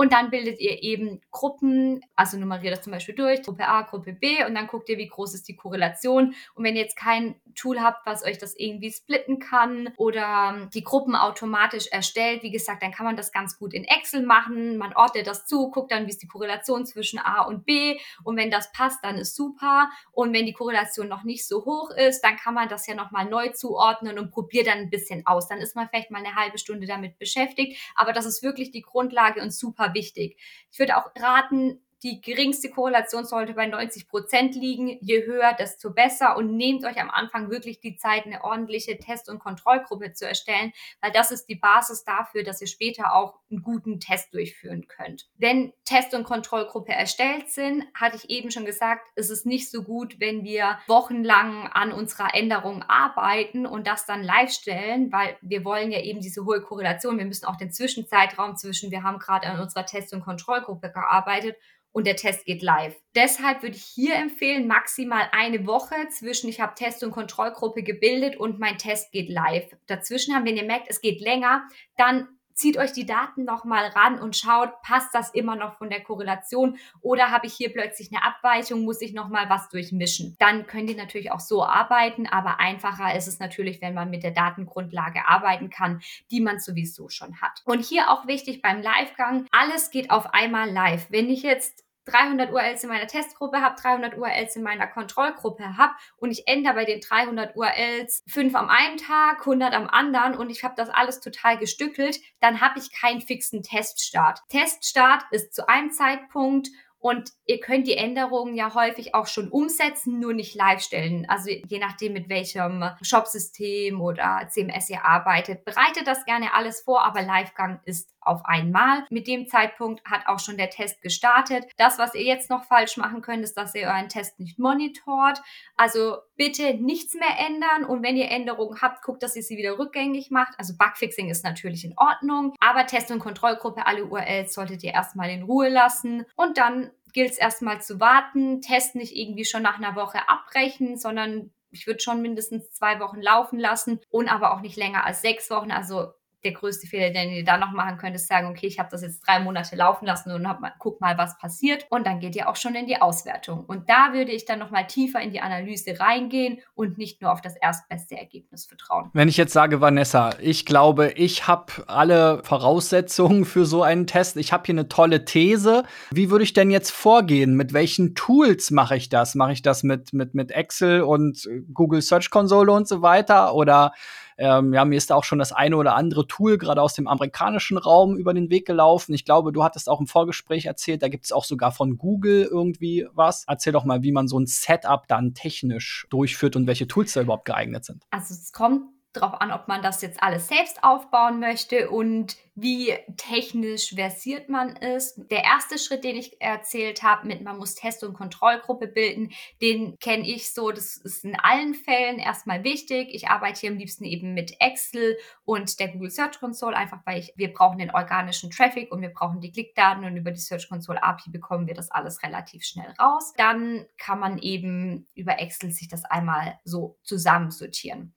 Und 0.00 0.14
dann 0.14 0.30
bildet 0.30 0.60
ihr 0.60 0.82
eben 0.82 1.20
Gruppen, 1.30 2.00
also 2.16 2.38
nummeriert 2.38 2.72
das 2.74 2.82
zum 2.82 2.90
Beispiel 2.90 3.14
durch, 3.14 3.42
Gruppe 3.42 3.68
A, 3.68 3.82
Gruppe 3.82 4.14
B 4.14 4.42
und 4.46 4.54
dann 4.54 4.66
guckt 4.66 4.88
ihr, 4.88 4.96
wie 4.96 5.08
groß 5.08 5.34
ist 5.34 5.46
die 5.46 5.56
Korrelation. 5.56 6.34
Und 6.54 6.64
wenn 6.64 6.74
ihr 6.74 6.80
jetzt 6.80 6.96
kein 6.96 7.38
Tool 7.54 7.82
habt, 7.82 8.06
was 8.06 8.24
euch 8.24 8.38
das 8.38 8.56
irgendwie 8.56 8.90
splitten 8.90 9.40
kann 9.40 9.92
oder 9.98 10.70
die 10.72 10.84
Gruppen 10.84 11.14
automatisch 11.14 11.86
erstellt, 11.88 12.42
wie 12.42 12.50
gesagt, 12.50 12.82
dann 12.82 12.92
kann 12.92 13.04
man 13.04 13.16
das 13.16 13.30
ganz 13.30 13.58
gut 13.58 13.74
in 13.74 13.84
Excel 13.84 14.24
machen. 14.24 14.78
Man 14.78 14.94
ordnet 14.94 15.26
das 15.26 15.44
zu, 15.44 15.70
guckt 15.70 15.92
dann, 15.92 16.06
wie 16.06 16.10
ist 16.10 16.22
die 16.22 16.28
Korrelation 16.28 16.86
zwischen 16.86 17.18
A 17.18 17.42
und 17.42 17.66
B. 17.66 17.98
Und 18.24 18.38
wenn 18.38 18.50
das 18.50 18.72
passt, 18.72 19.04
dann 19.04 19.16
ist 19.16 19.36
super. 19.36 19.90
Und 20.12 20.32
wenn 20.32 20.46
die 20.46 20.54
Korrelation 20.54 21.08
noch 21.08 21.24
nicht 21.24 21.46
so 21.46 21.66
hoch 21.66 21.90
ist, 21.90 22.22
dann 22.22 22.36
kann 22.36 22.54
man 22.54 22.70
das 22.70 22.86
ja 22.86 22.94
nochmal 22.94 23.26
neu 23.26 23.50
zuordnen 23.50 24.18
und 24.18 24.30
probiert 24.30 24.66
dann 24.66 24.78
ein 24.78 24.88
bisschen 24.88 25.26
aus. 25.26 25.46
Dann 25.46 25.58
ist 25.58 25.76
man 25.76 25.90
vielleicht 25.90 26.10
mal 26.10 26.24
eine 26.24 26.36
halbe 26.36 26.56
Stunde 26.56 26.86
damit 26.86 27.18
beschäftigt. 27.18 27.76
Aber 27.96 28.14
das 28.14 28.24
ist 28.24 28.42
wirklich 28.42 28.70
die 28.70 28.80
Grundlage 28.80 29.42
und 29.42 29.52
super 29.52 29.89
wichtig. 29.94 30.36
Ich 30.70 30.78
würde 30.78 30.96
auch 30.96 31.10
raten, 31.16 31.80
die 32.02 32.20
geringste 32.20 32.70
Korrelation 32.70 33.24
sollte 33.24 33.54
bei 33.54 33.66
90 33.66 34.08
Prozent 34.08 34.54
liegen. 34.54 34.98
Je 35.00 35.24
höher, 35.26 35.52
desto 35.52 35.90
besser. 35.90 36.36
Und 36.36 36.56
nehmt 36.56 36.84
euch 36.84 37.00
am 37.00 37.10
Anfang 37.10 37.50
wirklich 37.50 37.80
die 37.80 37.96
Zeit, 37.96 38.26
eine 38.26 38.42
ordentliche 38.42 38.98
Test- 38.98 39.28
und 39.28 39.38
Kontrollgruppe 39.38 40.12
zu 40.12 40.26
erstellen, 40.26 40.72
weil 41.00 41.12
das 41.12 41.30
ist 41.30 41.46
die 41.46 41.56
Basis 41.56 42.04
dafür, 42.04 42.42
dass 42.42 42.60
ihr 42.60 42.66
später 42.66 43.14
auch 43.14 43.38
einen 43.50 43.62
guten 43.62 44.00
Test 44.00 44.32
durchführen 44.32 44.86
könnt. 44.88 45.28
Wenn 45.36 45.72
Test- 45.84 46.14
und 46.14 46.24
Kontrollgruppe 46.24 46.92
erstellt 46.92 47.50
sind, 47.50 47.84
hatte 47.94 48.16
ich 48.16 48.30
eben 48.30 48.50
schon 48.50 48.64
gesagt, 48.64 49.06
ist 49.16 49.30
es 49.30 49.44
nicht 49.44 49.70
so 49.70 49.82
gut, 49.82 50.20
wenn 50.20 50.44
wir 50.44 50.78
wochenlang 50.86 51.66
an 51.66 51.92
unserer 51.92 52.34
Änderung 52.34 52.82
arbeiten 52.82 53.66
und 53.66 53.86
das 53.86 54.06
dann 54.06 54.22
live 54.22 54.50
stellen, 54.50 55.12
weil 55.12 55.36
wir 55.42 55.64
wollen 55.64 55.90
ja 55.90 56.00
eben 56.00 56.20
diese 56.20 56.44
hohe 56.44 56.62
Korrelation. 56.62 57.18
Wir 57.18 57.26
müssen 57.26 57.46
auch 57.46 57.56
den 57.56 57.72
Zwischenzeitraum 57.72 58.56
zwischen, 58.56 58.90
wir 58.90 59.02
haben 59.02 59.18
gerade 59.18 59.46
an 59.48 59.60
unserer 59.60 59.84
Test- 59.84 60.14
und 60.14 60.22
Kontrollgruppe 60.22 60.90
gearbeitet 60.90 61.56
und 61.92 62.06
der 62.06 62.16
Test 62.16 62.44
geht 62.44 62.62
live. 62.62 62.96
Deshalb 63.14 63.62
würde 63.62 63.76
ich 63.76 63.84
hier 63.84 64.14
empfehlen, 64.14 64.66
maximal 64.66 65.28
eine 65.32 65.66
Woche 65.66 66.08
zwischen 66.10 66.48
ich 66.48 66.60
habe 66.60 66.74
Test- 66.74 67.02
und 67.02 67.10
Kontrollgruppe 67.10 67.82
gebildet 67.82 68.36
und 68.36 68.58
mein 68.58 68.78
Test 68.78 69.12
geht 69.12 69.28
live. 69.28 69.76
Dazwischen 69.86 70.34
haben, 70.34 70.46
wenn 70.46 70.56
ihr 70.56 70.64
merkt, 70.64 70.86
es 70.88 71.00
geht 71.00 71.20
länger, 71.20 71.66
dann 71.96 72.39
zieht 72.60 72.76
euch 72.76 72.92
die 72.92 73.06
Daten 73.06 73.44
nochmal 73.44 73.86
ran 73.86 74.20
und 74.20 74.36
schaut, 74.36 74.82
passt 74.82 75.14
das 75.14 75.30
immer 75.30 75.56
noch 75.56 75.78
von 75.78 75.88
der 75.88 76.02
Korrelation 76.02 76.76
oder 77.00 77.30
habe 77.30 77.46
ich 77.46 77.54
hier 77.54 77.72
plötzlich 77.72 78.12
eine 78.12 78.22
Abweichung, 78.22 78.84
muss 78.84 79.00
ich 79.00 79.14
nochmal 79.14 79.48
was 79.48 79.70
durchmischen. 79.70 80.36
Dann 80.38 80.66
könnt 80.66 80.90
ihr 80.90 80.96
natürlich 80.96 81.32
auch 81.32 81.40
so 81.40 81.64
arbeiten, 81.64 82.26
aber 82.26 82.60
einfacher 82.60 83.16
ist 83.16 83.28
es 83.28 83.38
natürlich, 83.38 83.80
wenn 83.80 83.94
man 83.94 84.10
mit 84.10 84.22
der 84.22 84.32
Datengrundlage 84.32 85.26
arbeiten 85.26 85.70
kann, 85.70 86.02
die 86.30 86.42
man 86.42 86.60
sowieso 86.60 87.08
schon 87.08 87.40
hat. 87.40 87.62
Und 87.64 87.82
hier 87.82 88.10
auch 88.10 88.26
wichtig 88.26 88.60
beim 88.60 88.82
Livegang, 88.82 89.46
alles 89.50 89.90
geht 89.90 90.10
auf 90.10 90.34
einmal 90.34 90.70
live. 90.70 91.06
Wenn 91.08 91.30
ich 91.30 91.42
jetzt 91.42 91.84
300 92.06 92.52
URLs 92.52 92.82
in 92.82 92.90
meiner 92.90 93.06
Testgruppe 93.06 93.60
habe, 93.60 93.80
300 93.80 94.16
URLs 94.16 94.56
in 94.56 94.62
meiner 94.62 94.86
Kontrollgruppe 94.86 95.76
habe 95.76 95.92
und 96.16 96.30
ich 96.30 96.46
ändere 96.46 96.74
bei 96.74 96.84
den 96.84 97.00
300 97.00 97.56
URLs 97.56 98.22
fünf 98.28 98.54
am 98.54 98.68
einen 98.68 98.96
Tag, 98.96 99.40
100 99.40 99.74
am 99.74 99.88
anderen 99.88 100.34
und 100.34 100.50
ich 100.50 100.64
habe 100.64 100.74
das 100.76 100.90
alles 100.90 101.20
total 101.20 101.58
gestückelt, 101.58 102.20
dann 102.40 102.60
habe 102.60 102.78
ich 102.78 102.92
keinen 102.92 103.20
fixen 103.20 103.62
Teststart. 103.62 104.40
Teststart 104.48 105.24
ist 105.30 105.54
zu 105.54 105.68
einem 105.68 105.90
Zeitpunkt 105.90 106.68
und 107.00 107.30
ihr 107.50 107.58
könnt 107.58 107.88
die 107.88 107.96
Änderungen 107.96 108.54
ja 108.54 108.72
häufig 108.74 109.12
auch 109.12 109.26
schon 109.26 109.48
umsetzen, 109.48 110.20
nur 110.20 110.32
nicht 110.32 110.54
live 110.54 110.80
stellen. 110.80 111.26
Also 111.28 111.50
je 111.50 111.80
nachdem, 111.80 112.12
mit 112.12 112.28
welchem 112.28 112.84
Shopsystem 113.02 114.00
oder 114.00 114.46
CMS 114.48 114.88
ihr 114.88 115.04
arbeitet, 115.04 115.64
bereitet 115.64 116.06
das 116.06 116.24
gerne 116.24 116.54
alles 116.54 116.82
vor, 116.82 117.02
aber 117.02 117.22
Livegang 117.22 117.80
ist 117.84 118.14
auf 118.20 118.44
einmal. 118.44 119.04
Mit 119.10 119.26
dem 119.26 119.48
Zeitpunkt 119.48 120.04
hat 120.04 120.26
auch 120.26 120.38
schon 120.38 120.58
der 120.58 120.70
Test 120.70 121.02
gestartet. 121.02 121.64
Das, 121.76 121.98
was 121.98 122.14
ihr 122.14 122.22
jetzt 122.22 122.50
noch 122.50 122.64
falsch 122.64 122.96
machen 122.96 123.22
könnt, 123.22 123.42
ist, 123.42 123.56
dass 123.56 123.74
ihr 123.74 123.88
euren 123.88 124.08
Test 124.08 124.38
nicht 124.38 124.58
monitort. 124.58 125.40
Also 125.76 126.18
bitte 126.36 126.74
nichts 126.74 127.14
mehr 127.14 127.46
ändern 127.46 127.84
und 127.84 128.02
wenn 128.02 128.16
ihr 128.16 128.30
Änderungen 128.30 128.80
habt, 128.80 129.02
guckt, 129.02 129.22
dass 129.22 129.36
ihr 129.36 129.42
sie 129.42 129.56
wieder 129.56 129.78
rückgängig 129.78 130.30
macht. 130.30 130.54
Also 130.58 130.74
Bugfixing 130.76 131.30
ist 131.30 131.44
natürlich 131.44 131.84
in 131.84 131.94
Ordnung, 131.96 132.54
aber 132.60 132.86
Test- 132.86 133.10
und 133.10 133.18
Kontrollgruppe, 133.18 133.86
alle 133.86 134.04
URLs 134.04 134.54
solltet 134.54 134.84
ihr 134.84 134.92
erstmal 134.92 135.30
in 135.30 135.42
Ruhe 135.42 135.68
lassen 135.68 136.26
und 136.36 136.58
dann 136.58 136.90
gilt 137.12 137.30
es 137.30 137.38
erstmal 137.38 137.80
zu 137.80 138.00
warten, 138.00 138.60
Test 138.60 138.94
nicht 138.94 139.16
irgendwie 139.16 139.44
schon 139.44 139.62
nach 139.62 139.78
einer 139.78 139.96
Woche 139.96 140.28
abbrechen, 140.28 140.96
sondern 140.96 141.52
ich 141.70 141.86
würde 141.86 142.00
schon 142.00 142.22
mindestens 142.22 142.70
zwei 142.72 143.00
Wochen 143.00 143.20
laufen 143.20 143.58
lassen 143.58 144.00
und 144.10 144.28
aber 144.28 144.54
auch 144.54 144.60
nicht 144.60 144.76
länger 144.76 145.04
als 145.04 145.22
sechs 145.22 145.50
Wochen. 145.50 145.70
Also 145.70 146.12
der 146.44 146.52
größte 146.52 146.86
Fehler, 146.86 147.10
den 147.10 147.30
ihr 147.30 147.44
da 147.44 147.58
noch 147.58 147.72
machen 147.72 147.98
könnt, 147.98 148.16
ist 148.16 148.28
sagen, 148.28 148.48
okay, 148.48 148.66
ich 148.66 148.78
habe 148.78 148.88
das 148.90 149.02
jetzt 149.02 149.20
drei 149.26 149.40
Monate 149.40 149.76
laufen 149.76 150.06
lassen 150.06 150.32
und 150.32 150.48
hab 150.48 150.60
mal, 150.60 150.72
guck 150.78 151.00
mal, 151.00 151.18
was 151.18 151.38
passiert. 151.38 151.86
Und 151.90 152.06
dann 152.06 152.20
geht 152.20 152.34
ihr 152.36 152.48
auch 152.48 152.56
schon 152.56 152.74
in 152.74 152.86
die 152.86 153.00
Auswertung. 153.00 153.64
Und 153.66 153.88
da 153.88 154.12
würde 154.12 154.32
ich 154.32 154.44
dann 154.44 154.58
nochmal 154.58 154.86
tiefer 154.86 155.20
in 155.20 155.30
die 155.30 155.40
Analyse 155.40 155.98
reingehen 156.00 156.60
und 156.74 156.98
nicht 156.98 157.20
nur 157.20 157.32
auf 157.32 157.40
das 157.40 157.56
erstbeste 157.56 158.16
Ergebnis 158.16 158.66
vertrauen. 158.66 159.10
Wenn 159.12 159.28
ich 159.28 159.36
jetzt 159.36 159.52
sage, 159.52 159.80
Vanessa, 159.80 160.30
ich 160.40 160.66
glaube, 160.66 161.12
ich 161.12 161.46
habe 161.46 161.72
alle 161.86 162.42
Voraussetzungen 162.44 163.44
für 163.44 163.66
so 163.66 163.82
einen 163.82 164.06
Test. 164.06 164.36
Ich 164.36 164.52
habe 164.52 164.64
hier 164.66 164.74
eine 164.74 164.88
tolle 164.88 165.24
These. 165.24 165.84
Wie 166.10 166.30
würde 166.30 166.44
ich 166.44 166.52
denn 166.52 166.70
jetzt 166.70 166.90
vorgehen? 166.90 167.54
Mit 167.54 167.72
welchen 167.72 168.14
Tools 168.14 168.70
mache 168.70 168.96
ich 168.96 169.08
das? 169.08 169.34
Mache 169.34 169.52
ich 169.52 169.62
das 169.62 169.82
mit, 169.82 170.12
mit, 170.12 170.34
mit 170.34 170.50
Excel 170.52 171.02
und 171.02 171.48
Google 171.72 172.02
Search 172.02 172.30
Console 172.30 172.72
und 172.72 172.88
so 172.88 173.02
weiter? 173.02 173.54
Oder 173.54 173.92
ähm, 174.40 174.72
ja, 174.72 174.86
mir 174.86 174.96
ist 174.96 175.10
da 175.10 175.16
auch 175.16 175.24
schon 175.24 175.38
das 175.38 175.52
eine 175.52 175.76
oder 175.76 175.94
andere 175.94 176.26
Tool 176.26 176.56
gerade 176.56 176.80
aus 176.80 176.94
dem 176.94 177.06
amerikanischen 177.06 177.76
Raum 177.76 178.16
über 178.16 178.32
den 178.32 178.48
Weg 178.48 178.66
gelaufen. 178.66 179.12
Ich 179.12 179.26
glaube, 179.26 179.52
du 179.52 179.62
hattest 179.62 179.86
auch 179.86 180.00
im 180.00 180.06
Vorgespräch 180.06 180.64
erzählt, 180.64 181.02
da 181.02 181.08
gibt 181.08 181.26
es 181.26 181.32
auch 181.32 181.44
sogar 181.44 181.72
von 181.72 181.98
Google 181.98 182.48
irgendwie 182.50 183.06
was. 183.12 183.44
Erzähl 183.46 183.74
doch 183.74 183.84
mal, 183.84 184.02
wie 184.02 184.12
man 184.12 184.28
so 184.28 184.40
ein 184.40 184.46
Setup 184.46 185.06
dann 185.08 185.34
technisch 185.34 186.06
durchführt 186.08 186.56
und 186.56 186.66
welche 186.66 186.88
Tools 186.88 187.12
da 187.12 187.20
überhaupt 187.20 187.44
geeignet 187.44 187.84
sind. 187.84 188.02
Also 188.10 188.32
es 188.32 188.50
kommt 188.50 188.84
darauf 189.12 189.40
an, 189.40 189.50
ob 189.50 189.66
man 189.66 189.82
das 189.82 190.02
jetzt 190.02 190.22
alles 190.22 190.48
selbst 190.48 190.84
aufbauen 190.84 191.40
möchte 191.40 191.90
und 191.90 192.36
wie 192.54 192.92
technisch 193.16 193.94
versiert 193.94 194.48
man 194.48 194.76
ist. 194.76 195.18
Der 195.30 195.44
erste 195.44 195.78
Schritt, 195.78 196.04
den 196.04 196.16
ich 196.16 196.40
erzählt 196.40 197.02
habe, 197.02 197.26
mit 197.26 197.42
man 197.42 197.58
muss 197.58 197.74
Test- 197.74 198.04
und 198.04 198.12
Kontrollgruppe 198.12 198.86
bilden, 198.86 199.32
den 199.62 199.98
kenne 199.98 200.28
ich 200.28 200.52
so. 200.52 200.70
Das 200.70 200.96
ist 200.96 201.24
in 201.24 201.38
allen 201.38 201.74
Fällen 201.74 202.18
erstmal 202.18 202.62
wichtig. 202.62 203.08
Ich 203.12 203.28
arbeite 203.28 203.60
hier 203.60 203.70
am 203.70 203.78
liebsten 203.78 204.04
eben 204.04 204.34
mit 204.34 204.56
Excel 204.60 205.16
und 205.44 205.80
der 205.80 205.88
Google 205.88 206.10
Search 206.10 206.38
Console, 206.38 206.76
einfach 206.76 207.00
weil 207.06 207.20
ich, 207.20 207.32
wir 207.36 207.52
brauchen 207.52 207.78
den 207.78 207.92
organischen 207.92 208.50
Traffic 208.50 208.92
und 208.92 209.00
wir 209.00 209.10
brauchen 209.10 209.40
die 209.40 209.52
Klickdaten 209.52 210.04
und 210.04 210.16
über 210.16 210.30
die 210.30 210.40
Search 210.40 210.68
Console 210.68 211.02
API 211.02 211.30
bekommen 211.30 211.66
wir 211.66 211.74
das 211.74 211.90
alles 211.90 212.22
relativ 212.22 212.64
schnell 212.64 212.92
raus. 213.00 213.32
Dann 213.36 213.86
kann 213.96 214.20
man 214.20 214.38
eben 214.38 215.08
über 215.14 215.38
Excel 215.40 215.70
sich 215.70 215.88
das 215.88 216.04
einmal 216.04 216.58
so 216.64 216.98
zusammensortieren. 217.02 218.14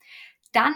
Dann 0.54 0.74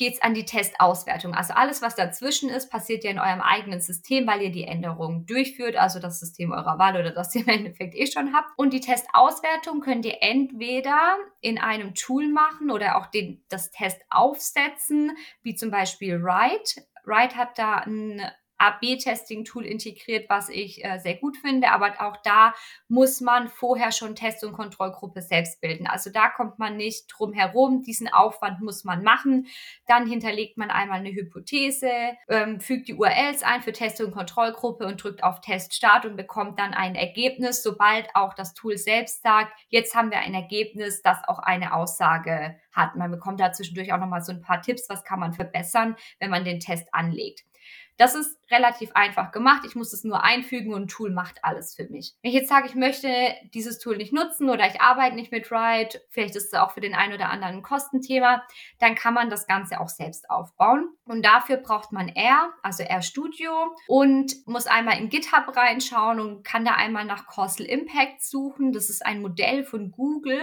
geht 0.00 0.14
es 0.14 0.22
an 0.22 0.32
die 0.32 0.46
Testauswertung. 0.46 1.34
Also 1.34 1.52
alles, 1.52 1.82
was 1.82 1.94
dazwischen 1.94 2.48
ist, 2.48 2.70
passiert 2.70 3.04
ja 3.04 3.10
in 3.10 3.18
eurem 3.18 3.42
eigenen 3.42 3.82
System, 3.82 4.26
weil 4.26 4.40
ihr 4.40 4.50
die 4.50 4.64
Änderungen 4.64 5.26
durchführt, 5.26 5.76
also 5.76 6.00
das 6.00 6.18
System 6.18 6.52
eurer 6.52 6.78
Wahl 6.78 6.98
oder 6.98 7.10
das 7.10 7.34
ihr 7.36 7.42
im 7.42 7.48
Endeffekt 7.48 7.94
eh 7.94 8.06
schon 8.06 8.32
habt. 8.32 8.48
Und 8.56 8.72
die 8.72 8.80
Testauswertung 8.80 9.80
könnt 9.80 10.06
ihr 10.06 10.16
entweder 10.22 11.16
in 11.42 11.58
einem 11.58 11.94
Tool 11.94 12.28
machen 12.28 12.70
oder 12.70 12.96
auch 12.96 13.08
den, 13.08 13.44
das 13.50 13.70
Test 13.70 14.00
aufsetzen, 14.08 15.12
wie 15.42 15.54
zum 15.54 15.70
Beispiel 15.70 16.22
Write. 16.22 16.82
Write 17.04 17.36
hat 17.36 17.58
da 17.58 17.76
ein 17.76 18.22
AB-Testing-Tool 18.60 19.64
integriert, 19.64 20.28
was 20.28 20.48
ich 20.48 20.84
äh, 20.84 20.98
sehr 20.98 21.16
gut 21.16 21.36
finde. 21.36 21.70
Aber 21.70 21.94
auch 22.00 22.16
da 22.18 22.54
muss 22.88 23.20
man 23.20 23.48
vorher 23.48 23.92
schon 23.92 24.14
Test- 24.14 24.44
und 24.44 24.52
Kontrollgruppe 24.52 25.22
selbst 25.22 25.60
bilden. 25.60 25.86
Also 25.86 26.10
da 26.10 26.28
kommt 26.28 26.58
man 26.58 26.76
nicht 26.76 27.06
drum 27.08 27.32
herum. 27.32 27.82
Diesen 27.82 28.12
Aufwand 28.12 28.60
muss 28.60 28.84
man 28.84 29.02
machen. 29.02 29.46
Dann 29.86 30.06
hinterlegt 30.06 30.58
man 30.58 30.70
einmal 30.70 30.98
eine 30.98 31.12
Hypothese, 31.12 31.90
ähm, 32.28 32.60
fügt 32.60 32.88
die 32.88 32.94
URLs 32.94 33.42
ein 33.42 33.62
für 33.62 33.72
Test- 33.72 34.00
und 34.00 34.12
Kontrollgruppe 34.12 34.86
und 34.86 35.02
drückt 35.02 35.24
auf 35.24 35.40
Test 35.40 35.74
Start 35.74 36.04
und 36.04 36.16
bekommt 36.16 36.58
dann 36.58 36.74
ein 36.74 36.94
Ergebnis, 36.94 37.62
sobald 37.62 38.14
auch 38.14 38.34
das 38.34 38.54
Tool 38.54 38.76
selbst 38.76 39.22
sagt, 39.22 39.52
jetzt 39.68 39.94
haben 39.94 40.10
wir 40.10 40.18
ein 40.18 40.34
Ergebnis, 40.34 41.02
das 41.02 41.18
auch 41.26 41.38
eine 41.38 41.74
Aussage 41.74 42.56
hat. 42.72 42.96
Man 42.96 43.10
bekommt 43.10 43.40
da 43.40 43.52
zwischendurch 43.52 43.92
auch 43.92 43.98
nochmal 43.98 44.22
so 44.22 44.32
ein 44.32 44.42
paar 44.42 44.62
Tipps, 44.62 44.88
was 44.88 45.04
kann 45.04 45.20
man 45.20 45.32
verbessern, 45.32 45.96
wenn 46.18 46.30
man 46.30 46.44
den 46.44 46.60
Test 46.60 46.88
anlegt. 46.92 47.44
Das 48.00 48.14
ist 48.14 48.38
relativ 48.50 48.92
einfach 48.94 49.30
gemacht. 49.30 49.64
Ich 49.66 49.74
muss 49.74 49.92
es 49.92 50.04
nur 50.04 50.24
einfügen 50.24 50.72
und 50.72 50.84
ein 50.84 50.88
Tool 50.88 51.10
macht 51.10 51.44
alles 51.44 51.74
für 51.74 51.84
mich. 51.84 52.14
Wenn 52.22 52.30
ich 52.30 52.34
jetzt 52.34 52.48
sage, 52.48 52.66
ich 52.66 52.74
möchte 52.74 53.10
dieses 53.52 53.78
Tool 53.78 53.98
nicht 53.98 54.10
nutzen 54.10 54.48
oder 54.48 54.66
ich 54.66 54.80
arbeite 54.80 55.14
nicht 55.14 55.30
mit 55.30 55.52
Ride, 55.52 56.00
vielleicht 56.08 56.34
ist 56.34 56.46
es 56.46 56.58
auch 56.58 56.70
für 56.70 56.80
den 56.80 56.94
einen 56.94 57.12
oder 57.12 57.28
anderen 57.28 57.56
ein 57.56 57.62
Kostenthema, 57.62 58.42
dann 58.78 58.94
kann 58.94 59.12
man 59.12 59.28
das 59.28 59.46
Ganze 59.46 59.78
auch 59.80 59.90
selbst 59.90 60.30
aufbauen. 60.30 60.88
Und 61.04 61.26
dafür 61.26 61.58
braucht 61.58 61.92
man 61.92 62.08
R, 62.08 62.54
also 62.62 62.84
R 62.84 63.02
Studio 63.02 63.52
und 63.86 64.34
muss 64.46 64.66
einmal 64.66 64.96
in 64.96 65.10
GitHub 65.10 65.54
reinschauen 65.54 66.20
und 66.20 66.42
kann 66.42 66.64
da 66.64 66.76
einmal 66.76 67.04
nach 67.04 67.26
Causal 67.26 67.66
Impact 67.66 68.22
suchen. 68.22 68.72
Das 68.72 68.88
ist 68.88 69.04
ein 69.04 69.20
Modell 69.20 69.62
von 69.62 69.90
Google 69.90 70.40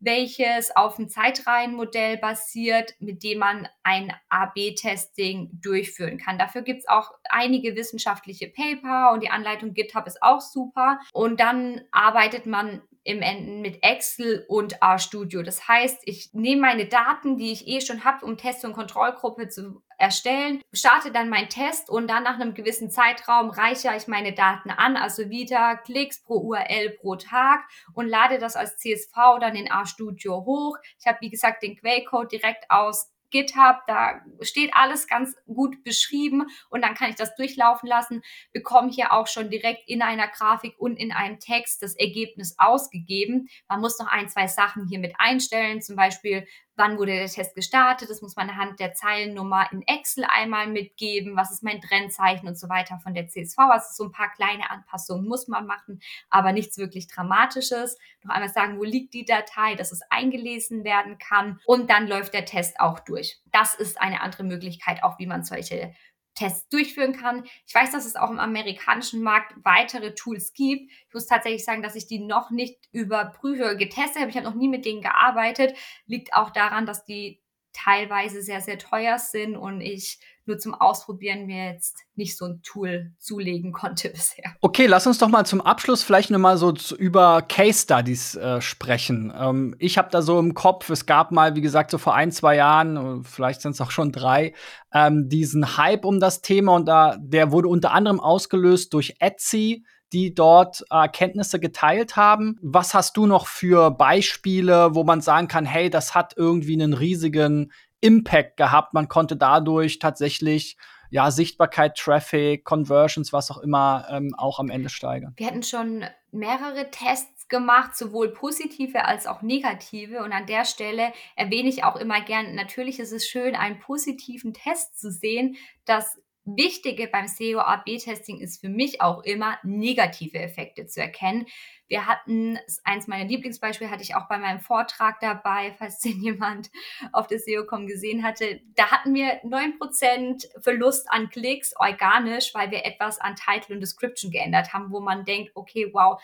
welches 0.00 0.74
auf 0.74 0.96
dem 0.96 1.08
Zeitreihenmodell 1.08 2.16
basiert, 2.16 2.94
mit 2.98 3.22
dem 3.22 3.38
man 3.38 3.68
ein 3.82 4.12
AB-Testing 4.30 5.50
durchführen 5.62 6.18
kann. 6.18 6.38
Dafür 6.38 6.62
gibt 6.62 6.80
es 6.80 6.88
auch 6.88 7.12
einige 7.28 7.76
wissenschaftliche 7.76 8.48
Paper 8.48 9.12
und 9.12 9.22
die 9.22 9.30
Anleitung 9.30 9.74
GitHub 9.74 10.06
ist 10.06 10.22
auch 10.22 10.40
super. 10.40 10.98
Und 11.12 11.38
dann 11.38 11.82
arbeitet 11.92 12.46
man 12.46 12.82
im 13.02 13.22
Ende 13.22 13.60
mit 13.60 13.82
Excel 13.82 14.44
und 14.48 14.82
RStudio. 14.82 15.42
Das 15.42 15.66
heißt, 15.66 16.02
ich 16.04 16.30
nehme 16.34 16.62
meine 16.62 16.86
Daten, 16.86 17.36
die 17.36 17.52
ich 17.52 17.66
eh 17.66 17.80
schon 17.80 18.04
habe, 18.04 18.26
um 18.26 18.36
Test- 18.36 18.64
und 18.64 18.74
Kontrollgruppe 18.74 19.48
zu 19.48 19.82
erstellen, 20.00 20.62
starte 20.72 21.12
dann 21.12 21.28
meinen 21.28 21.48
Test 21.48 21.90
und 21.90 22.08
dann 22.08 22.22
nach 22.22 22.34
einem 22.34 22.54
gewissen 22.54 22.90
Zeitraum 22.90 23.50
reichere 23.50 23.96
ich 23.96 24.08
meine 24.08 24.32
Daten 24.32 24.70
an, 24.70 24.96
also 24.96 25.28
wieder 25.28 25.76
Klicks 25.76 26.22
pro 26.22 26.38
URL 26.38 26.90
pro 27.00 27.16
Tag 27.16 27.60
und 27.94 28.08
lade 28.08 28.38
das 28.38 28.56
als 28.56 28.78
CSV 28.78 29.14
dann 29.40 29.56
in 29.56 29.70
RStudio 29.70 30.44
hoch. 30.44 30.78
Ich 30.98 31.06
habe, 31.06 31.18
wie 31.20 31.30
gesagt, 31.30 31.62
den 31.62 31.76
Quellcode 31.76 32.32
direkt 32.32 32.70
aus 32.70 33.10
GitHub, 33.30 33.82
da 33.86 34.20
steht 34.40 34.70
alles 34.74 35.06
ganz 35.06 35.36
gut 35.46 35.82
beschrieben 35.84 36.46
und 36.68 36.82
dann 36.82 36.94
kann 36.94 37.10
ich 37.10 37.16
das 37.16 37.34
durchlaufen 37.36 37.88
lassen, 37.88 38.22
bekomme 38.52 38.90
hier 38.90 39.12
auch 39.12 39.26
schon 39.26 39.50
direkt 39.50 39.88
in 39.88 40.02
einer 40.02 40.28
Grafik 40.28 40.74
und 40.78 40.96
in 40.96 41.12
einem 41.12 41.38
Text 41.38 41.82
das 41.82 41.94
Ergebnis 41.94 42.56
ausgegeben. 42.58 43.48
Man 43.68 43.80
muss 43.80 43.98
noch 43.98 44.08
ein, 44.08 44.28
zwei 44.28 44.46
Sachen 44.46 44.86
hier 44.88 44.98
mit 44.98 45.14
einstellen, 45.18 45.80
zum 45.80 45.96
Beispiel 45.96 46.46
wann 46.80 46.98
wurde 46.98 47.12
der 47.12 47.26
Test 47.26 47.54
gestartet, 47.54 48.08
das 48.08 48.22
muss 48.22 48.36
man 48.36 48.48
anhand 48.48 48.80
der 48.80 48.94
Zeilennummer 48.94 49.70
in 49.70 49.82
Excel 49.82 50.24
einmal 50.28 50.66
mitgeben, 50.66 51.36
was 51.36 51.52
ist 51.52 51.62
mein 51.62 51.80
Trennzeichen 51.80 52.48
und 52.48 52.58
so 52.58 52.70
weiter 52.70 52.98
von 52.98 53.12
der 53.12 53.28
CSV. 53.28 53.58
Also 53.58 53.86
so 53.92 54.04
ein 54.04 54.12
paar 54.12 54.32
kleine 54.32 54.70
Anpassungen 54.70 55.28
muss 55.28 55.46
man 55.46 55.66
machen, 55.66 56.00
aber 56.30 56.52
nichts 56.52 56.78
wirklich 56.78 57.06
Dramatisches. 57.06 57.98
Noch 58.22 58.34
einmal 58.34 58.48
sagen, 58.48 58.78
wo 58.78 58.84
liegt 58.84 59.12
die 59.12 59.26
Datei, 59.26 59.74
dass 59.74 59.92
es 59.92 60.00
eingelesen 60.08 60.82
werden 60.82 61.18
kann 61.18 61.60
und 61.66 61.90
dann 61.90 62.08
läuft 62.08 62.32
der 62.32 62.46
Test 62.46 62.80
auch 62.80 62.98
durch. 63.00 63.38
Das 63.52 63.74
ist 63.74 64.00
eine 64.00 64.22
andere 64.22 64.44
Möglichkeit, 64.44 65.02
auch 65.02 65.18
wie 65.18 65.26
man 65.26 65.44
solche 65.44 65.92
Tests 66.34 66.68
durchführen 66.68 67.12
kann. 67.12 67.44
Ich 67.66 67.74
weiß, 67.74 67.90
dass 67.90 68.06
es 68.06 68.16
auch 68.16 68.30
im 68.30 68.38
amerikanischen 68.38 69.22
Markt 69.22 69.54
weitere 69.62 70.14
Tools 70.14 70.52
gibt. 70.52 70.90
Ich 70.90 71.14
muss 71.14 71.26
tatsächlich 71.26 71.64
sagen, 71.64 71.82
dass 71.82 71.96
ich 71.96 72.06
die 72.06 72.18
noch 72.18 72.50
nicht 72.50 72.78
überprüfe, 72.92 73.76
getestet 73.76 74.20
habe. 74.20 74.30
Ich 74.30 74.36
habe 74.36 74.46
noch 74.46 74.54
nie 74.54 74.68
mit 74.68 74.84
denen 74.84 75.02
gearbeitet. 75.02 75.76
Liegt 76.06 76.34
auch 76.34 76.50
daran, 76.50 76.86
dass 76.86 77.04
die 77.04 77.42
teilweise 77.72 78.42
sehr, 78.42 78.60
sehr 78.60 78.78
teuer 78.78 79.18
sind 79.18 79.56
und 79.56 79.80
ich 79.80 80.18
nur 80.50 80.58
zum 80.58 80.74
Ausprobieren 80.74 81.46
mir 81.46 81.72
jetzt 81.72 81.96
nicht 82.16 82.36
so 82.36 82.44
ein 82.44 82.60
Tool 82.62 83.12
zulegen 83.18 83.72
konnte 83.72 84.08
bisher. 84.10 84.54
Okay, 84.60 84.86
lass 84.86 85.06
uns 85.06 85.18
doch 85.18 85.28
mal 85.28 85.46
zum 85.46 85.60
Abschluss 85.60 86.02
vielleicht 86.02 86.30
noch 86.30 86.38
mal 86.38 86.58
so 86.58 86.74
über 86.98 87.42
Case 87.42 87.82
Studies 87.82 88.34
äh, 88.34 88.60
sprechen. 88.60 89.32
Ähm, 89.34 89.74
ich 89.78 89.96
habe 89.96 90.10
da 90.10 90.20
so 90.20 90.38
im 90.38 90.54
Kopf, 90.54 90.90
es 90.90 91.06
gab 91.06 91.32
mal, 91.32 91.56
wie 91.56 91.60
gesagt, 91.60 91.90
so 91.90 91.98
vor 91.98 92.14
ein, 92.14 92.32
zwei 92.32 92.56
Jahren, 92.56 93.24
vielleicht 93.24 93.62
sind 93.62 93.72
es 93.72 93.80
auch 93.80 93.90
schon 93.90 94.12
drei, 94.12 94.52
ähm, 94.92 95.28
diesen 95.28 95.76
Hype 95.76 96.04
um 96.04 96.20
das 96.20 96.42
Thema 96.42 96.74
und 96.74 96.86
da, 96.86 97.16
der 97.18 97.52
wurde 97.52 97.68
unter 97.68 97.92
anderem 97.92 98.20
ausgelöst 98.20 98.92
durch 98.92 99.16
Etsy, 99.20 99.84
die 100.12 100.34
dort 100.34 100.84
Erkenntnisse 100.90 101.60
geteilt 101.60 102.16
haben. 102.16 102.58
Was 102.62 102.94
hast 102.94 103.16
du 103.16 103.26
noch 103.26 103.46
für 103.46 103.92
Beispiele, 103.92 104.94
wo 104.94 105.04
man 105.04 105.20
sagen 105.20 105.46
kann, 105.46 105.64
hey, 105.64 105.88
das 105.88 106.14
hat 106.14 106.34
irgendwie 106.36 106.74
einen 106.74 106.94
riesigen 106.94 107.70
Impact 108.00 108.56
gehabt. 108.56 108.94
Man 108.94 109.08
konnte 109.08 109.36
dadurch 109.36 109.98
tatsächlich 109.98 110.76
ja, 111.10 111.30
Sichtbarkeit, 111.30 111.96
Traffic, 111.96 112.64
Conversions, 112.64 113.32
was 113.32 113.50
auch 113.50 113.58
immer, 113.58 114.06
ähm, 114.10 114.34
auch 114.36 114.60
am 114.60 114.70
Ende 114.70 114.88
steigern. 114.88 115.34
Wir 115.36 115.46
hatten 115.46 115.64
schon 115.64 116.04
mehrere 116.30 116.90
Tests 116.90 117.48
gemacht, 117.48 117.96
sowohl 117.96 118.32
positive 118.32 119.04
als 119.04 119.26
auch 119.26 119.42
negative. 119.42 120.22
Und 120.22 120.32
an 120.32 120.46
der 120.46 120.64
Stelle 120.64 121.12
erwähne 121.34 121.68
ich 121.68 121.82
auch 121.82 121.96
immer 121.96 122.20
gern, 122.20 122.54
natürlich 122.54 123.00
ist 123.00 123.12
es 123.12 123.26
schön, 123.26 123.56
einen 123.56 123.80
positiven 123.80 124.54
Test 124.54 124.98
zu 125.00 125.10
sehen. 125.10 125.56
Das 125.84 126.20
Wichtige 126.44 127.06
beim 127.06 127.28
SEO-AB-Testing 127.28 128.40
ist 128.40 128.60
für 128.60 128.70
mich 128.70 129.02
auch 129.02 129.22
immer, 129.22 129.58
negative 129.62 130.38
Effekte 130.38 130.86
zu 130.86 131.00
erkennen. 131.00 131.46
Wir 131.86 132.06
hatten, 132.06 132.58
eins 132.84 133.08
meiner 133.08 133.28
Lieblingsbeispiele 133.28 133.90
hatte 133.90 134.02
ich 134.02 134.14
auch 134.14 134.28
bei 134.28 134.38
meinem 134.38 134.60
Vortrag 134.60 135.20
dabei, 135.20 135.74
falls 135.78 136.00
den 136.00 136.20
jemand 136.22 136.70
auf 137.12 137.26
der 137.26 137.40
SEO.com 137.40 137.86
gesehen 137.86 138.22
hatte. 138.22 138.60
Da 138.74 138.90
hatten 138.90 139.12
wir 139.14 139.42
9% 139.42 140.62
Verlust 140.62 141.10
an 141.10 141.28
Klicks 141.28 141.74
organisch, 141.76 142.54
weil 142.54 142.70
wir 142.70 142.86
etwas 142.86 143.20
an 143.20 143.36
Title 143.36 143.74
und 143.74 143.80
Description 143.80 144.30
geändert 144.30 144.72
haben, 144.72 144.90
wo 144.90 145.00
man 145.00 145.24
denkt, 145.24 145.52
okay, 145.54 145.90
wow, 145.92 146.20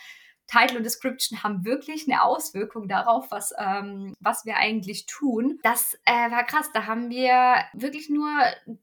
Title 0.47 0.79
und 0.79 0.85
Description 0.85 1.43
haben 1.43 1.65
wirklich 1.65 2.07
eine 2.09 2.23
Auswirkung 2.23 2.89
darauf, 2.89 3.31
was, 3.31 3.53
ähm, 3.59 4.15
was 4.21 4.45
wir 4.45 4.57
eigentlich 4.57 5.07
tun. 5.07 5.59
Das 5.63 5.99
äh, 6.05 6.31
war 6.31 6.45
krass. 6.45 6.71
Da 6.73 6.87
haben 6.87 7.11
wir 7.11 7.57
wirklich 7.73 8.09
nur 8.09 8.29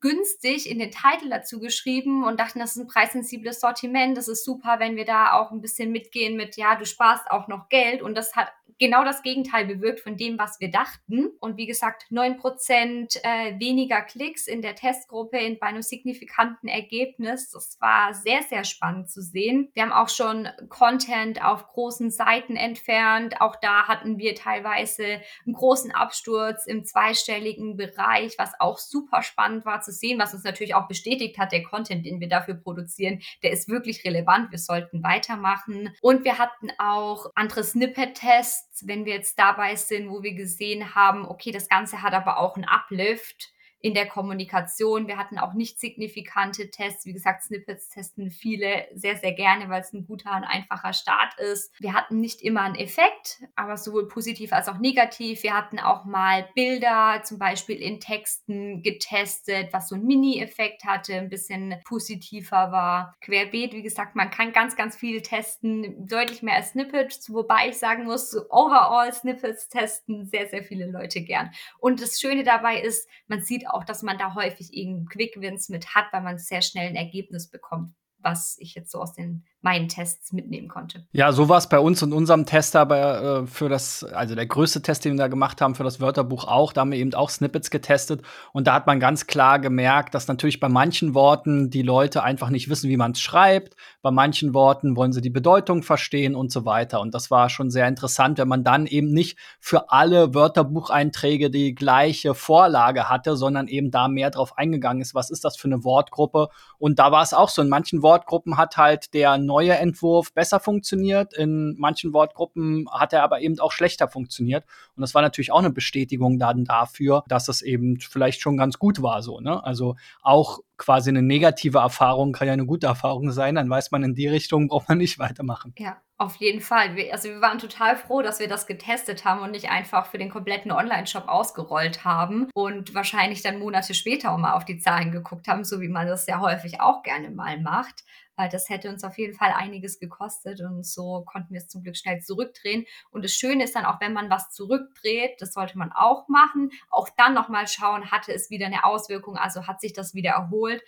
günstig 0.02 0.70
in 0.70 0.80
den 0.80 0.92
Titel 0.92 1.30
dazu 1.30 1.60
geschrieben 1.60 2.24
und 2.24 2.40
dachten, 2.40 2.60
das 2.60 2.76
ist 2.76 2.82
ein 2.82 2.88
preissensibles 2.88 3.60
Sortiment. 3.60 4.18
Das 4.18 4.28
ist 4.28 4.44
super, 4.44 4.80
wenn 4.80 4.96
wir 4.96 5.06
da 5.06 5.34
auch 5.34 5.52
ein 5.52 5.62
bisschen 5.62 5.92
mitgehen 5.92 6.36
mit, 6.36 6.58
ja, 6.58 6.76
du 6.76 6.86
sparst 6.86 7.32
auch 7.32 7.48
noch 7.48 7.70
Geld. 7.70 8.02
Und 8.02 8.16
das 8.16 8.36
hat 8.36 8.52
genau 8.84 9.04
das 9.04 9.24
Gegenteil 9.24 9.66
bewirkt 9.66 10.02
von 10.02 10.18
dem, 10.18 10.38
was 10.38 10.60
wir 10.60 10.70
dachten. 10.70 11.30
Und 11.40 11.58
wie 11.58 11.66
gesagt, 11.66 12.06
9% 12.12 13.24
äh, 13.24 13.60
weniger 13.60 14.02
Klicks 14.02 14.48
in 14.48 14.62
der 14.62 14.76
Testgruppe 14.76 15.38
in, 15.38 15.58
bei 15.60 15.68
einem 15.68 15.82
signifikanten 15.82 16.68
Ergebnis. 16.68 17.50
Das 17.52 17.78
war 17.80 18.14
sehr, 18.14 18.42
sehr 18.44 18.64
spannend 18.64 19.10
zu 19.10 19.22
sehen. 19.22 19.70
Wir 19.74 19.84
haben 19.84 19.92
auch 19.92 20.10
schon 20.10 20.48
Content 20.70 21.44
auf 21.44 21.68
großen 21.68 22.12
Seiten 22.12 22.56
entfernt. 22.56 23.42
Auch 23.42 23.56
da 23.56 23.88
hatten 23.88 24.18
wir 24.18 24.36
teilweise 24.36 25.22
einen 25.46 25.56
großen 25.56 25.92
Absturz 25.92 26.66
im 26.66 26.84
zweistelligen 26.84 27.78
Bereich, 27.78 28.36
was 28.38 28.52
auch 28.60 28.78
super 28.78 29.24
spannend 29.24 29.66
war 29.66 29.82
zu 29.82 29.92
sehen, 29.92 30.20
was 30.20 30.34
uns 30.34 30.44
natürlich 30.44 30.76
auch 30.76 30.88
bestätigt 30.88 31.38
hat, 31.38 31.52
der 31.52 31.64
Content, 31.64 32.06
den 32.06 32.20
wir 32.20 32.30
dafür 32.30 32.56
produzieren, 32.56 33.22
der 33.42 33.52
ist 33.52 33.70
wirklich 33.70 34.04
relevant. 34.06 34.52
Wir 34.52 34.60
sollten 34.60 35.04
weitermachen. 35.04 35.96
Und 36.02 36.24
wir 36.24 36.38
hatten 36.38 36.70
auch 36.78 37.32
andere 37.36 37.64
Snippet-Tests 37.64 38.44
Tests, 38.44 38.73
wenn 38.82 39.06
wir 39.06 39.14
jetzt 39.14 39.38
dabei 39.38 39.76
sind, 39.76 40.10
wo 40.10 40.24
wir 40.24 40.34
gesehen 40.34 40.96
haben, 40.96 41.26
okay, 41.26 41.52
das 41.52 41.70
Ganze 41.70 42.02
hat 42.02 42.14
aber 42.14 42.38
auch 42.38 42.56
einen 42.56 42.68
Uplift 42.68 43.53
in 43.84 43.94
der 43.94 44.08
Kommunikation. 44.08 45.08
Wir 45.08 45.18
hatten 45.18 45.38
auch 45.38 45.54
nicht 45.54 45.78
signifikante 45.78 46.72
Tests. 46.72 47.06
Wie 47.06 47.12
gesagt, 47.12 47.44
Snippets 47.44 47.90
testen 47.90 48.32
viele 48.32 48.88
sehr, 48.94 49.18
sehr 49.18 49.34
gerne, 49.34 49.68
weil 49.68 49.82
es 49.82 49.92
ein 49.92 50.08
guter 50.08 50.38
und 50.38 50.46
einfacher 50.46 50.94
Start 50.94 51.38
ist. 51.38 51.70
Wir 51.82 51.94
hatten 51.94 52.22
nicht 52.22 52.42
immer 52.42 52.62
einen 52.62 52.76
Effekt, 52.76 53.44
aber 53.58 53.76
sowohl 53.76 54.08
positiv 54.08 54.54
als 54.54 54.70
auch 54.70 54.78
negativ. 54.78 55.44
Wir 55.44 55.54
hatten 55.54 55.80
auch 55.80 56.06
mal 56.06 56.48
Bilder, 56.56 57.24
zum 57.26 57.40
Beispiel 57.40 57.76
in 57.76 58.00
Texten 58.00 58.84
getestet, 58.84 59.74
was 59.74 59.90
so 59.90 59.96
einen 59.96 60.06
Mini-Effekt 60.06 60.86
hatte, 60.86 61.16
ein 61.16 61.30
bisschen 61.30 61.76
positiver 61.84 62.72
war. 62.72 63.18
Querbeet, 63.20 63.74
wie 63.74 63.84
gesagt, 63.84 64.16
man 64.16 64.30
kann 64.30 64.54
ganz, 64.54 64.78
ganz 64.78 64.96
viel 64.96 65.22
testen, 65.22 66.08
deutlich 66.08 66.42
mehr 66.42 66.56
als 66.56 66.70
Snippets, 66.70 67.34
wobei 67.34 67.68
ich 67.68 67.80
sagen 67.80 68.06
muss, 68.06 68.34
overall 68.50 69.12
Snippets 69.12 69.68
testen 69.68 70.26
sehr, 70.26 70.48
sehr 70.48 70.64
viele 70.64 70.90
Leute 70.90 71.20
gern. 71.20 71.52
Und 71.80 72.02
das 72.02 72.22
Schöne 72.22 72.46
dabei 72.46 72.80
ist, 72.80 73.10
man 73.28 73.42
sieht 73.42 73.73
auch, 73.74 73.84
dass 73.84 74.04
man 74.04 74.18
da 74.18 74.36
häufig 74.36 74.74
eben 74.74 75.06
Quick 75.06 75.40
Wins 75.40 75.70
mit 75.70 75.96
hat, 75.96 76.06
weil 76.12 76.22
man 76.22 76.38
sehr 76.38 76.62
schnell 76.62 76.88
ein 76.88 76.96
Ergebnis 76.96 77.50
bekommt, 77.50 77.94
was 78.24 78.56
ich 78.60 78.76
jetzt 78.76 78.92
so 78.92 79.02
aus 79.02 79.14
den 79.14 79.44
meinen 79.64 79.88
Tests 79.88 80.34
mitnehmen 80.34 80.68
konnte. 80.68 81.08
Ja, 81.14 81.32
so 81.32 81.48
war 81.48 81.58
es 81.58 81.68
bei 81.68 81.80
uns 81.80 82.04
und 82.04 82.12
unserem 82.12 82.46
Tester 82.46 82.82
aber, 82.82 83.44
äh, 83.44 83.48
für 83.48 83.70
das, 83.70 84.04
also 84.04 84.36
der 84.36 84.46
größte 84.46 84.82
Test, 84.82 85.06
den 85.06 85.14
wir 85.14 85.20
da 85.20 85.28
gemacht 85.30 85.62
haben, 85.62 85.74
für 85.74 85.86
das 85.86 86.02
Wörterbuch 86.02 86.44
auch. 86.44 86.74
Da 86.74 86.82
haben 86.82 86.92
wir 86.92 87.00
eben 87.00 87.14
auch 87.14 87.30
Snippets 87.30 87.70
getestet. 87.70 88.24
Und 88.52 88.68
da 88.68 88.74
hat 88.74 88.88
man 88.88 89.00
ganz 89.00 89.26
klar 89.26 89.60
gemerkt, 89.60 90.16
dass 90.16 90.28
natürlich 90.28 90.60
bei 90.60 90.68
manchen 90.68 91.14
Worten 91.14 91.70
die 91.70 91.82
Leute 91.82 92.24
einfach 92.24 92.50
nicht 92.50 92.70
wissen, 92.70 92.90
wie 92.90 92.98
man 92.98 93.14
es 93.14 93.22
schreibt. 93.22 93.78
Bei 94.02 94.12
manchen 94.12 94.54
Worten 94.54 94.98
wollen 94.98 95.14
sie 95.14 95.22
die 95.22 95.30
Bedeutung 95.30 95.82
verstehen 95.82 96.36
und 96.36 96.52
so 96.52 96.66
weiter. 96.66 97.00
Und 97.00 97.14
das 97.14 97.32
war 97.32 97.48
schon 97.48 97.72
sehr 97.72 97.88
interessant, 97.88 98.40
wenn 98.40 98.50
man 98.50 98.66
dann 98.66 98.86
eben 98.86 99.14
nicht 99.14 99.38
für 99.62 99.92
alle 99.92 100.34
Wörterbucheinträge 100.34 101.50
die 101.50 101.74
gleiche 101.74 102.34
Vorlage 102.34 103.08
hatte, 103.08 103.38
sondern 103.38 103.70
eben 103.70 103.92
da 103.92 104.10
mehr 104.10 104.30
drauf 104.30 104.58
eingegangen 104.58 105.02
ist, 105.02 105.16
was 105.16 105.30
ist 105.30 105.46
das 105.46 105.56
für 105.56 105.70
eine 105.70 105.86
Wortgruppe. 105.86 106.50
Und 106.80 107.00
da 107.00 107.14
war 107.14 107.24
es 107.24 107.34
auch 107.34 107.48
so. 107.48 107.62
In 107.62 107.70
manchen 107.70 108.04
Wortgruppen 108.14 108.58
hat 108.58 108.78
halt 108.78 109.16
der 109.16 109.40
neue 109.40 109.74
Entwurf 109.74 110.34
besser 110.34 110.60
funktioniert. 110.60 111.34
In 111.34 111.76
manchen 111.80 112.14
Wortgruppen 112.14 112.88
hat 112.92 113.12
er 113.12 113.24
aber 113.24 113.42
eben 113.42 113.60
auch 113.60 113.72
schlechter 113.72 114.08
funktioniert. 114.08 114.66
Und 114.96 115.02
das 115.02 115.16
war 115.16 115.24
natürlich 115.24 115.52
auch 115.52 115.60
eine 115.60 115.72
Bestätigung 115.72 116.38
dann 116.38 116.64
dafür, 116.66 117.24
dass 117.28 117.48
es 117.48 117.64
eben 117.64 118.00
vielleicht 118.00 118.42
schon 118.42 118.56
ganz 118.56 118.78
gut 118.78 119.02
war 119.02 119.24
so. 119.24 119.40
Ne? 119.40 119.64
Also 119.64 119.96
auch 120.22 120.60
quasi 120.78 121.10
eine 121.10 121.24
negative 121.24 121.80
Erfahrung 121.80 122.34
kann 122.34 122.48
ja 122.48 122.54
eine 122.54 122.68
gute 122.68 122.86
Erfahrung 122.86 123.32
sein. 123.32 123.56
Dann 123.56 123.70
weiß 123.70 123.90
man, 123.90 124.04
in 124.04 124.14
die 124.14 124.28
Richtung 124.28 124.68
braucht 124.68 124.90
man 124.90 125.00
nicht 125.00 125.18
weitermachen. 125.18 125.74
Ja, 125.80 125.98
auf 126.24 126.38
jeden 126.38 126.62
Fall. 126.62 126.96
Wir, 126.96 127.12
also 127.12 127.30
wir 127.30 127.42
waren 127.42 127.60
total 127.60 127.96
froh, 127.98 128.22
dass 128.22 128.40
wir 128.40 128.48
das 128.48 128.66
getestet 128.66 129.26
haben 129.26 129.42
und 129.42 129.52
nicht 129.52 129.70
einfach 129.70 130.08
für 130.08 130.18
den 130.18 130.30
kompletten 130.30 130.72
Online-Shop 130.72 131.28
ausgerollt 131.28 132.06
haben 132.06 132.50
und 132.54 132.96
wahrscheinlich 132.96 133.42
dann 133.42 133.60
Monate 133.60 133.94
später 133.94 134.32
auch 134.32 134.38
mal 134.38 134.54
auf 134.54 134.66
die 134.66 134.80
Zahlen 134.80 135.12
geguckt 135.12 135.48
haben, 135.48 135.64
so 135.64 135.82
wie 135.82 135.90
man 135.90 136.08
das 136.08 136.26
ja 136.26 136.40
häufig 136.40 136.80
auch 136.80 137.04
gerne 137.04 137.30
mal 137.30 137.60
macht. 137.60 138.04
Das 138.52 138.68
hätte 138.70 138.90
uns 138.90 139.04
auf 139.04 139.18
jeden 139.20 139.36
Fall 139.36 139.52
einiges 139.52 140.00
gekostet 140.00 140.62
und 140.62 140.84
so 140.84 141.24
konnten 141.24 141.54
wir 141.54 141.60
es 141.60 141.68
zum 141.68 141.84
Glück 141.84 141.96
schnell 141.96 142.20
zurückdrehen. 142.20 142.86
Und 143.12 143.24
das 143.24 143.34
Schöne 143.34 143.66
ist 143.66 143.76
dann 143.76 143.86
auch, 143.86 144.02
wenn 144.02 144.14
man 144.14 144.32
was 144.32 144.50
zurückdreht, 144.50 145.40
das 145.40 145.54
sollte 145.54 145.78
man 145.78 145.92
auch 145.92 146.28
machen, 146.30 146.72
auch 146.90 147.10
dann 147.16 147.36
nochmal 147.36 147.68
schauen, 147.68 148.10
hatte 148.10 148.34
es 148.34 148.50
wieder 148.50 148.66
eine 148.66 148.86
Auswirkung, 148.86 149.38
also 149.38 149.68
hat 149.68 149.82
sich 149.82 149.94
das 149.94 150.16
wieder 150.16 150.32
erholt. 150.32 150.82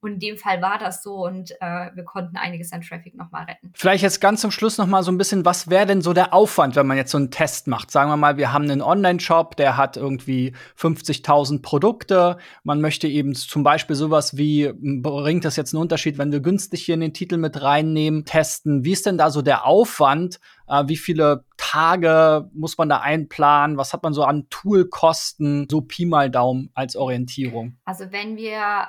Und 0.00 0.14
in 0.14 0.18
dem 0.18 0.38
Fall 0.38 0.62
war 0.62 0.78
das 0.78 1.02
so 1.02 1.26
und 1.26 1.50
äh, 1.60 1.90
wir 1.94 2.04
konnten 2.04 2.36
einiges 2.36 2.72
an 2.72 2.80
Traffic 2.80 3.14
nochmal 3.16 3.44
retten. 3.44 3.70
Vielleicht 3.74 4.02
jetzt 4.02 4.20
ganz 4.20 4.40
zum 4.40 4.50
Schluss 4.50 4.78
nochmal 4.78 5.02
so 5.02 5.12
ein 5.12 5.18
bisschen, 5.18 5.44
was 5.44 5.68
wäre 5.68 5.86
denn 5.86 6.00
so 6.00 6.12
der 6.12 6.32
Aufwand, 6.32 6.74
wenn 6.76 6.86
man 6.86 6.96
jetzt 6.96 7.10
so 7.10 7.18
einen 7.18 7.30
Test 7.30 7.66
macht? 7.66 7.90
Sagen 7.90 8.10
wir 8.10 8.16
mal, 8.16 8.38
wir 8.38 8.52
haben 8.52 8.64
einen 8.64 8.80
Online-Shop, 8.80 9.56
der 9.56 9.76
hat 9.76 9.96
irgendwie 9.98 10.54
50.000 10.78 11.60
Produkte. 11.60 12.38
Man 12.64 12.80
möchte 12.80 13.08
eben 13.08 13.34
zum 13.34 13.62
Beispiel 13.62 13.94
sowas 13.94 14.36
wie, 14.36 14.72
bringt 14.74 15.44
das 15.44 15.56
jetzt 15.56 15.74
einen 15.74 15.82
Unterschied, 15.82 16.16
wenn 16.16 16.32
wir 16.32 16.40
günstig 16.40 16.82
hier 16.82 16.94
in 16.94 17.00
den 17.00 17.14
Titel 17.14 17.36
mit 17.36 17.60
reinnehmen, 17.60 18.24
testen? 18.24 18.84
Wie 18.84 18.92
ist 18.92 19.04
denn 19.04 19.18
da 19.18 19.30
so 19.30 19.42
der 19.42 19.66
Aufwand? 19.66 20.40
Äh, 20.66 20.84
wie 20.86 20.96
viele 20.96 21.44
Tage 21.58 22.48
muss 22.54 22.78
man 22.78 22.88
da 22.88 23.00
einplanen? 23.00 23.76
Was 23.76 23.92
hat 23.92 24.02
man 24.02 24.14
so 24.14 24.24
an 24.24 24.46
Toolkosten? 24.48 25.68
So 25.70 25.82
Pi 25.82 26.06
mal 26.06 26.30
Daumen 26.30 26.70
als 26.74 26.96
Orientierung. 26.96 27.76
Also 27.84 28.10
wenn 28.12 28.36
wir 28.36 28.88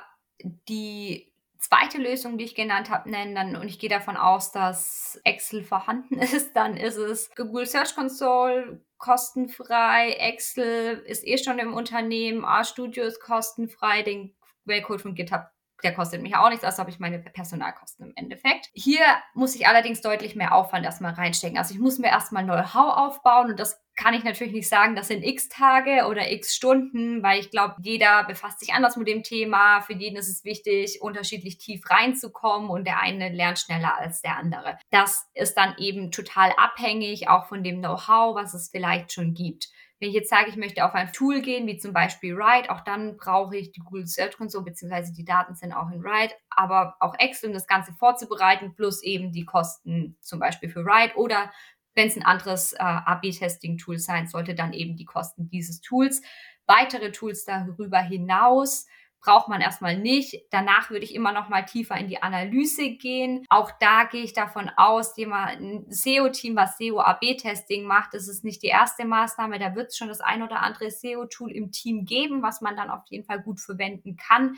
die 0.68 1.32
zweite 1.58 1.98
Lösung, 1.98 2.38
die 2.38 2.44
ich 2.44 2.54
genannt 2.54 2.90
habe, 2.90 3.10
nennen, 3.10 3.34
dann, 3.34 3.56
und 3.56 3.68
ich 3.68 3.78
gehe 3.78 3.90
davon 3.90 4.16
aus, 4.16 4.50
dass 4.50 5.20
Excel 5.24 5.62
vorhanden 5.62 6.18
ist, 6.18 6.54
dann 6.54 6.76
ist 6.76 6.96
es 6.96 7.30
Google 7.34 7.66
Search 7.66 7.94
Console 7.94 8.84
kostenfrei, 8.98 10.12
Excel 10.12 10.98
ist 11.06 11.26
eh 11.26 11.38
schon 11.38 11.58
im 11.58 11.74
Unternehmen, 11.74 12.44
RStudio 12.44 13.04
ist 13.04 13.20
kostenfrei, 13.20 14.02
den 14.02 14.34
Quellcode 14.64 15.00
von 15.00 15.14
GitHub 15.14 15.46
der 15.82 15.94
kostet 15.94 16.22
mich 16.22 16.36
auch 16.36 16.48
nichts, 16.48 16.64
also 16.64 16.78
habe 16.78 16.90
ich 16.90 16.98
meine 16.98 17.18
Personalkosten 17.18 18.06
im 18.06 18.12
Endeffekt. 18.16 18.70
Hier 18.74 19.04
muss 19.34 19.54
ich 19.54 19.66
allerdings 19.66 20.00
deutlich 20.00 20.36
mehr 20.36 20.54
Aufwand 20.54 20.84
erstmal 20.84 21.14
reinstecken. 21.14 21.58
Also 21.58 21.74
ich 21.74 21.80
muss 21.80 21.98
mir 21.98 22.08
erstmal 22.08 22.44
Know-how 22.44 22.96
aufbauen 22.96 23.50
und 23.50 23.60
das 23.60 23.82
kann 23.96 24.14
ich 24.14 24.24
natürlich 24.24 24.54
nicht 24.54 24.68
sagen, 24.68 24.96
das 24.96 25.08
sind 25.08 25.22
x 25.22 25.48
Tage 25.48 26.06
oder 26.08 26.30
x 26.32 26.54
Stunden, 26.54 27.22
weil 27.22 27.40
ich 27.40 27.50
glaube, 27.50 27.74
jeder 27.82 28.24
befasst 28.24 28.60
sich 28.60 28.72
anders 28.72 28.96
mit 28.96 29.06
dem 29.06 29.22
Thema. 29.22 29.82
Für 29.82 29.92
jeden 29.92 30.16
ist 30.16 30.28
es 30.28 30.44
wichtig, 30.44 31.02
unterschiedlich 31.02 31.58
tief 31.58 31.88
reinzukommen 31.90 32.70
und 32.70 32.86
der 32.86 33.00
eine 33.00 33.28
lernt 33.28 33.58
schneller 33.58 33.98
als 33.98 34.22
der 34.22 34.36
andere. 34.38 34.78
Das 34.90 35.28
ist 35.34 35.54
dann 35.54 35.74
eben 35.78 36.10
total 36.10 36.52
abhängig 36.56 37.28
auch 37.28 37.46
von 37.46 37.62
dem 37.62 37.80
Know-how, 37.80 38.34
was 38.34 38.54
es 38.54 38.70
vielleicht 38.70 39.12
schon 39.12 39.34
gibt. 39.34 39.68
Wenn 40.02 40.08
ich 40.08 40.16
jetzt 40.16 40.30
sage, 40.30 40.50
ich 40.50 40.56
möchte 40.56 40.84
auf 40.84 40.94
ein 40.94 41.12
Tool 41.12 41.42
gehen, 41.42 41.68
wie 41.68 41.78
zum 41.78 41.92
Beispiel 41.92 42.36
Write, 42.36 42.72
auch 42.72 42.80
dann 42.80 43.16
brauche 43.16 43.56
ich 43.56 43.70
die 43.70 43.78
Google 43.78 44.08
Search 44.08 44.36
Console, 44.36 44.64
beziehungsweise 44.64 45.12
die 45.12 45.24
Daten 45.24 45.54
sind 45.54 45.72
auch 45.72 45.92
in 45.92 46.02
Write, 46.02 46.34
aber 46.50 46.96
auch 46.98 47.14
Excel, 47.20 47.50
um 47.50 47.54
das 47.54 47.68
Ganze 47.68 47.92
vorzubereiten, 47.92 48.74
plus 48.74 49.00
eben 49.04 49.30
die 49.30 49.44
Kosten 49.44 50.16
zum 50.20 50.40
Beispiel 50.40 50.70
für 50.70 50.84
Write 50.84 51.16
oder 51.16 51.52
wenn 51.94 52.08
es 52.08 52.16
ein 52.16 52.24
anderes 52.24 52.72
äh, 52.72 52.78
AB-Testing-Tool 52.80 53.98
sein 53.98 54.26
sollte, 54.26 54.56
dann 54.56 54.72
eben 54.72 54.96
die 54.96 55.04
Kosten 55.04 55.48
dieses 55.48 55.80
Tools. 55.80 56.20
Weitere 56.66 57.12
Tools 57.12 57.44
darüber 57.44 58.00
hinaus 58.00 58.88
braucht 59.22 59.48
man 59.48 59.60
erstmal 59.60 59.96
nicht. 59.96 60.44
Danach 60.50 60.90
würde 60.90 61.04
ich 61.04 61.14
immer 61.14 61.32
noch 61.32 61.48
mal 61.48 61.62
tiefer 61.62 61.96
in 61.96 62.08
die 62.08 62.22
Analyse 62.22 62.90
gehen. 62.90 63.46
Auch 63.48 63.70
da 63.80 64.04
gehe 64.04 64.24
ich 64.24 64.32
davon 64.32 64.70
aus, 64.76 65.16
jemand, 65.16 65.60
ein 65.60 65.86
SEO-Team, 65.88 66.56
was 66.56 66.76
SEO-AB-Testing 66.76 67.84
macht, 67.84 68.14
das 68.14 68.28
ist 68.28 68.44
nicht 68.44 68.62
die 68.62 68.68
erste 68.68 69.04
Maßnahme. 69.04 69.58
Da 69.60 69.76
wird 69.76 69.88
es 69.88 69.96
schon 69.96 70.08
das 70.08 70.20
ein 70.20 70.42
oder 70.42 70.60
andere 70.60 70.90
SEO-Tool 70.90 71.52
im 71.52 71.70
Team 71.70 72.04
geben, 72.04 72.42
was 72.42 72.60
man 72.60 72.76
dann 72.76 72.90
auf 72.90 73.02
jeden 73.08 73.24
Fall 73.24 73.40
gut 73.40 73.60
verwenden 73.60 74.16
kann. 74.16 74.56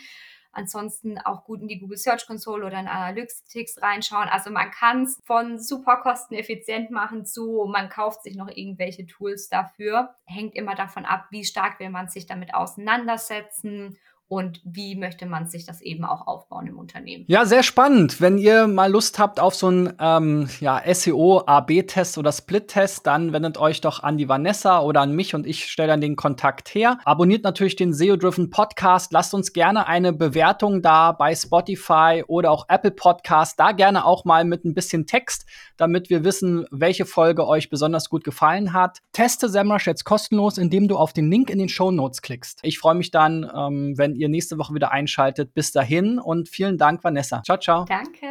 Ansonsten 0.55 1.19
auch 1.19 1.45
gut 1.45 1.61
in 1.61 1.69
die 1.69 1.81
Google 1.81 1.99
Search 1.99 2.27
Console 2.27 2.65
oder 2.65 2.79
in 2.79 2.87
Analytics 2.87 3.83
reinschauen. 3.83 4.29
Also 4.29 4.51
man 4.51 4.71
kann 4.71 5.03
es 5.03 5.21
von 5.25 5.59
super 5.59 5.97
kosteneffizient 5.97 6.91
machen 6.91 7.27
zu, 7.27 7.69
man 7.69 7.89
kauft 7.89 8.23
sich 8.23 8.37
noch 8.37 8.49
irgendwelche 8.49 9.05
Tools 9.05 9.49
dafür. 9.49 10.15
Hängt 10.25 10.55
immer 10.55 10.77
davon 10.77 11.05
ab, 11.05 11.27
wie 11.31 11.45
stark 11.45 11.81
will 11.81 11.91
man 11.91 12.09
sich 12.09 12.27
damit 12.27 12.55
auseinandersetzen 12.55 13.99
und 14.29 14.61
wie 14.65 14.97
möchte 14.97 15.27
man 15.27 15.47
sich 15.47 15.67
das 15.67 15.83
eben 15.83 16.05
auch 16.05 16.27
aufbauen 16.27 16.67
im 16.67 16.79
Unternehmen. 16.79 17.25
Ja, 17.29 17.45
sehr 17.45 17.63
spannend. 17.63 18.21
Wenn 18.21 18.39
ihr 18.39 18.67
mal 18.67 18.91
Lust 18.91 19.19
habt 19.19 19.39
auf 19.39 19.55
so 19.55 19.67
einen 19.67 19.93
ähm, 20.01 20.49
ja, 20.61 20.83
SEO-AB-Test 20.93 22.17
oder 22.17 22.33
Split-Test, 22.33 23.07
dann 23.07 23.33
wendet 23.33 23.59
euch 23.59 23.83
doch 23.83 24.03
an 24.03 24.17
die 24.17 24.29
Vanessa 24.29 24.81
oder 24.81 25.03
an 25.03 25.13
mich 25.13 25.35
und 25.35 25.47
ich 25.47 25.67
stelle 25.67 25.89
dann 25.89 26.01
den 26.01 26.17
Kontakt 26.17 26.75
her. 26.75 26.99
Abonniert 27.05 27.45
natürlich 27.45 27.77
den 27.77 27.93
SEO-Driven 27.93 28.51
Podcast. 28.51 29.13
Lasst 29.13 29.35
uns 29.35 29.53
gerne 29.53 29.87
eine 29.87 30.13
Bewertung 30.13 30.81
da 30.81 31.13
bei 31.13 31.35
Spotify 31.35 32.25
oder 32.27 32.51
auch 32.51 32.67
Apple 32.69 32.93
Podcast. 32.93 33.61
Da 33.61 33.73
gerne 33.73 34.07
auch 34.07 34.25
mal 34.25 34.45
mit 34.45 34.65
ein 34.65 34.75
bisschen 34.75 35.07
Text, 35.07 35.47
damit 35.77 36.09
wir 36.09 36.25
wissen, 36.25 36.67
welche 36.71 37.05
Folge 37.05 37.47
euch 37.47 37.69
besonders 37.69 38.09
gut 38.09 38.25
gefallen 38.25 38.73
hat. 38.73 38.99
Teste 39.13 39.51
SEMrush 39.51 39.87
jetzt 39.87 40.05
kostenlos, 40.05 40.57
indem 40.57 40.89
du 40.89 40.97
auf 40.97 41.13
den 41.13 41.31
Link 41.31 41.51
in 41.51 41.59
den 41.59 41.69
Show 41.69 41.91
Notes 41.91 42.23
klickst. 42.23 42.61
Ich 42.63 42.79
freue 42.79 42.95
mich 42.95 43.11
dann, 43.11 43.51
ähm, 43.55 43.99
ihr 44.15 44.29
nächste 44.29 44.59
Woche 44.59 44.75
wieder 44.75 44.93
einschaltet. 44.93 45.55
Bis 45.55 45.73
dahin 45.73 46.19
und 46.19 46.49
vielen 46.49 46.79
Dank, 46.79 47.05
Vanessa. 47.05 47.43
Ciao, 47.43 47.59
ciao. 47.59 47.85
Danke. 47.85 48.27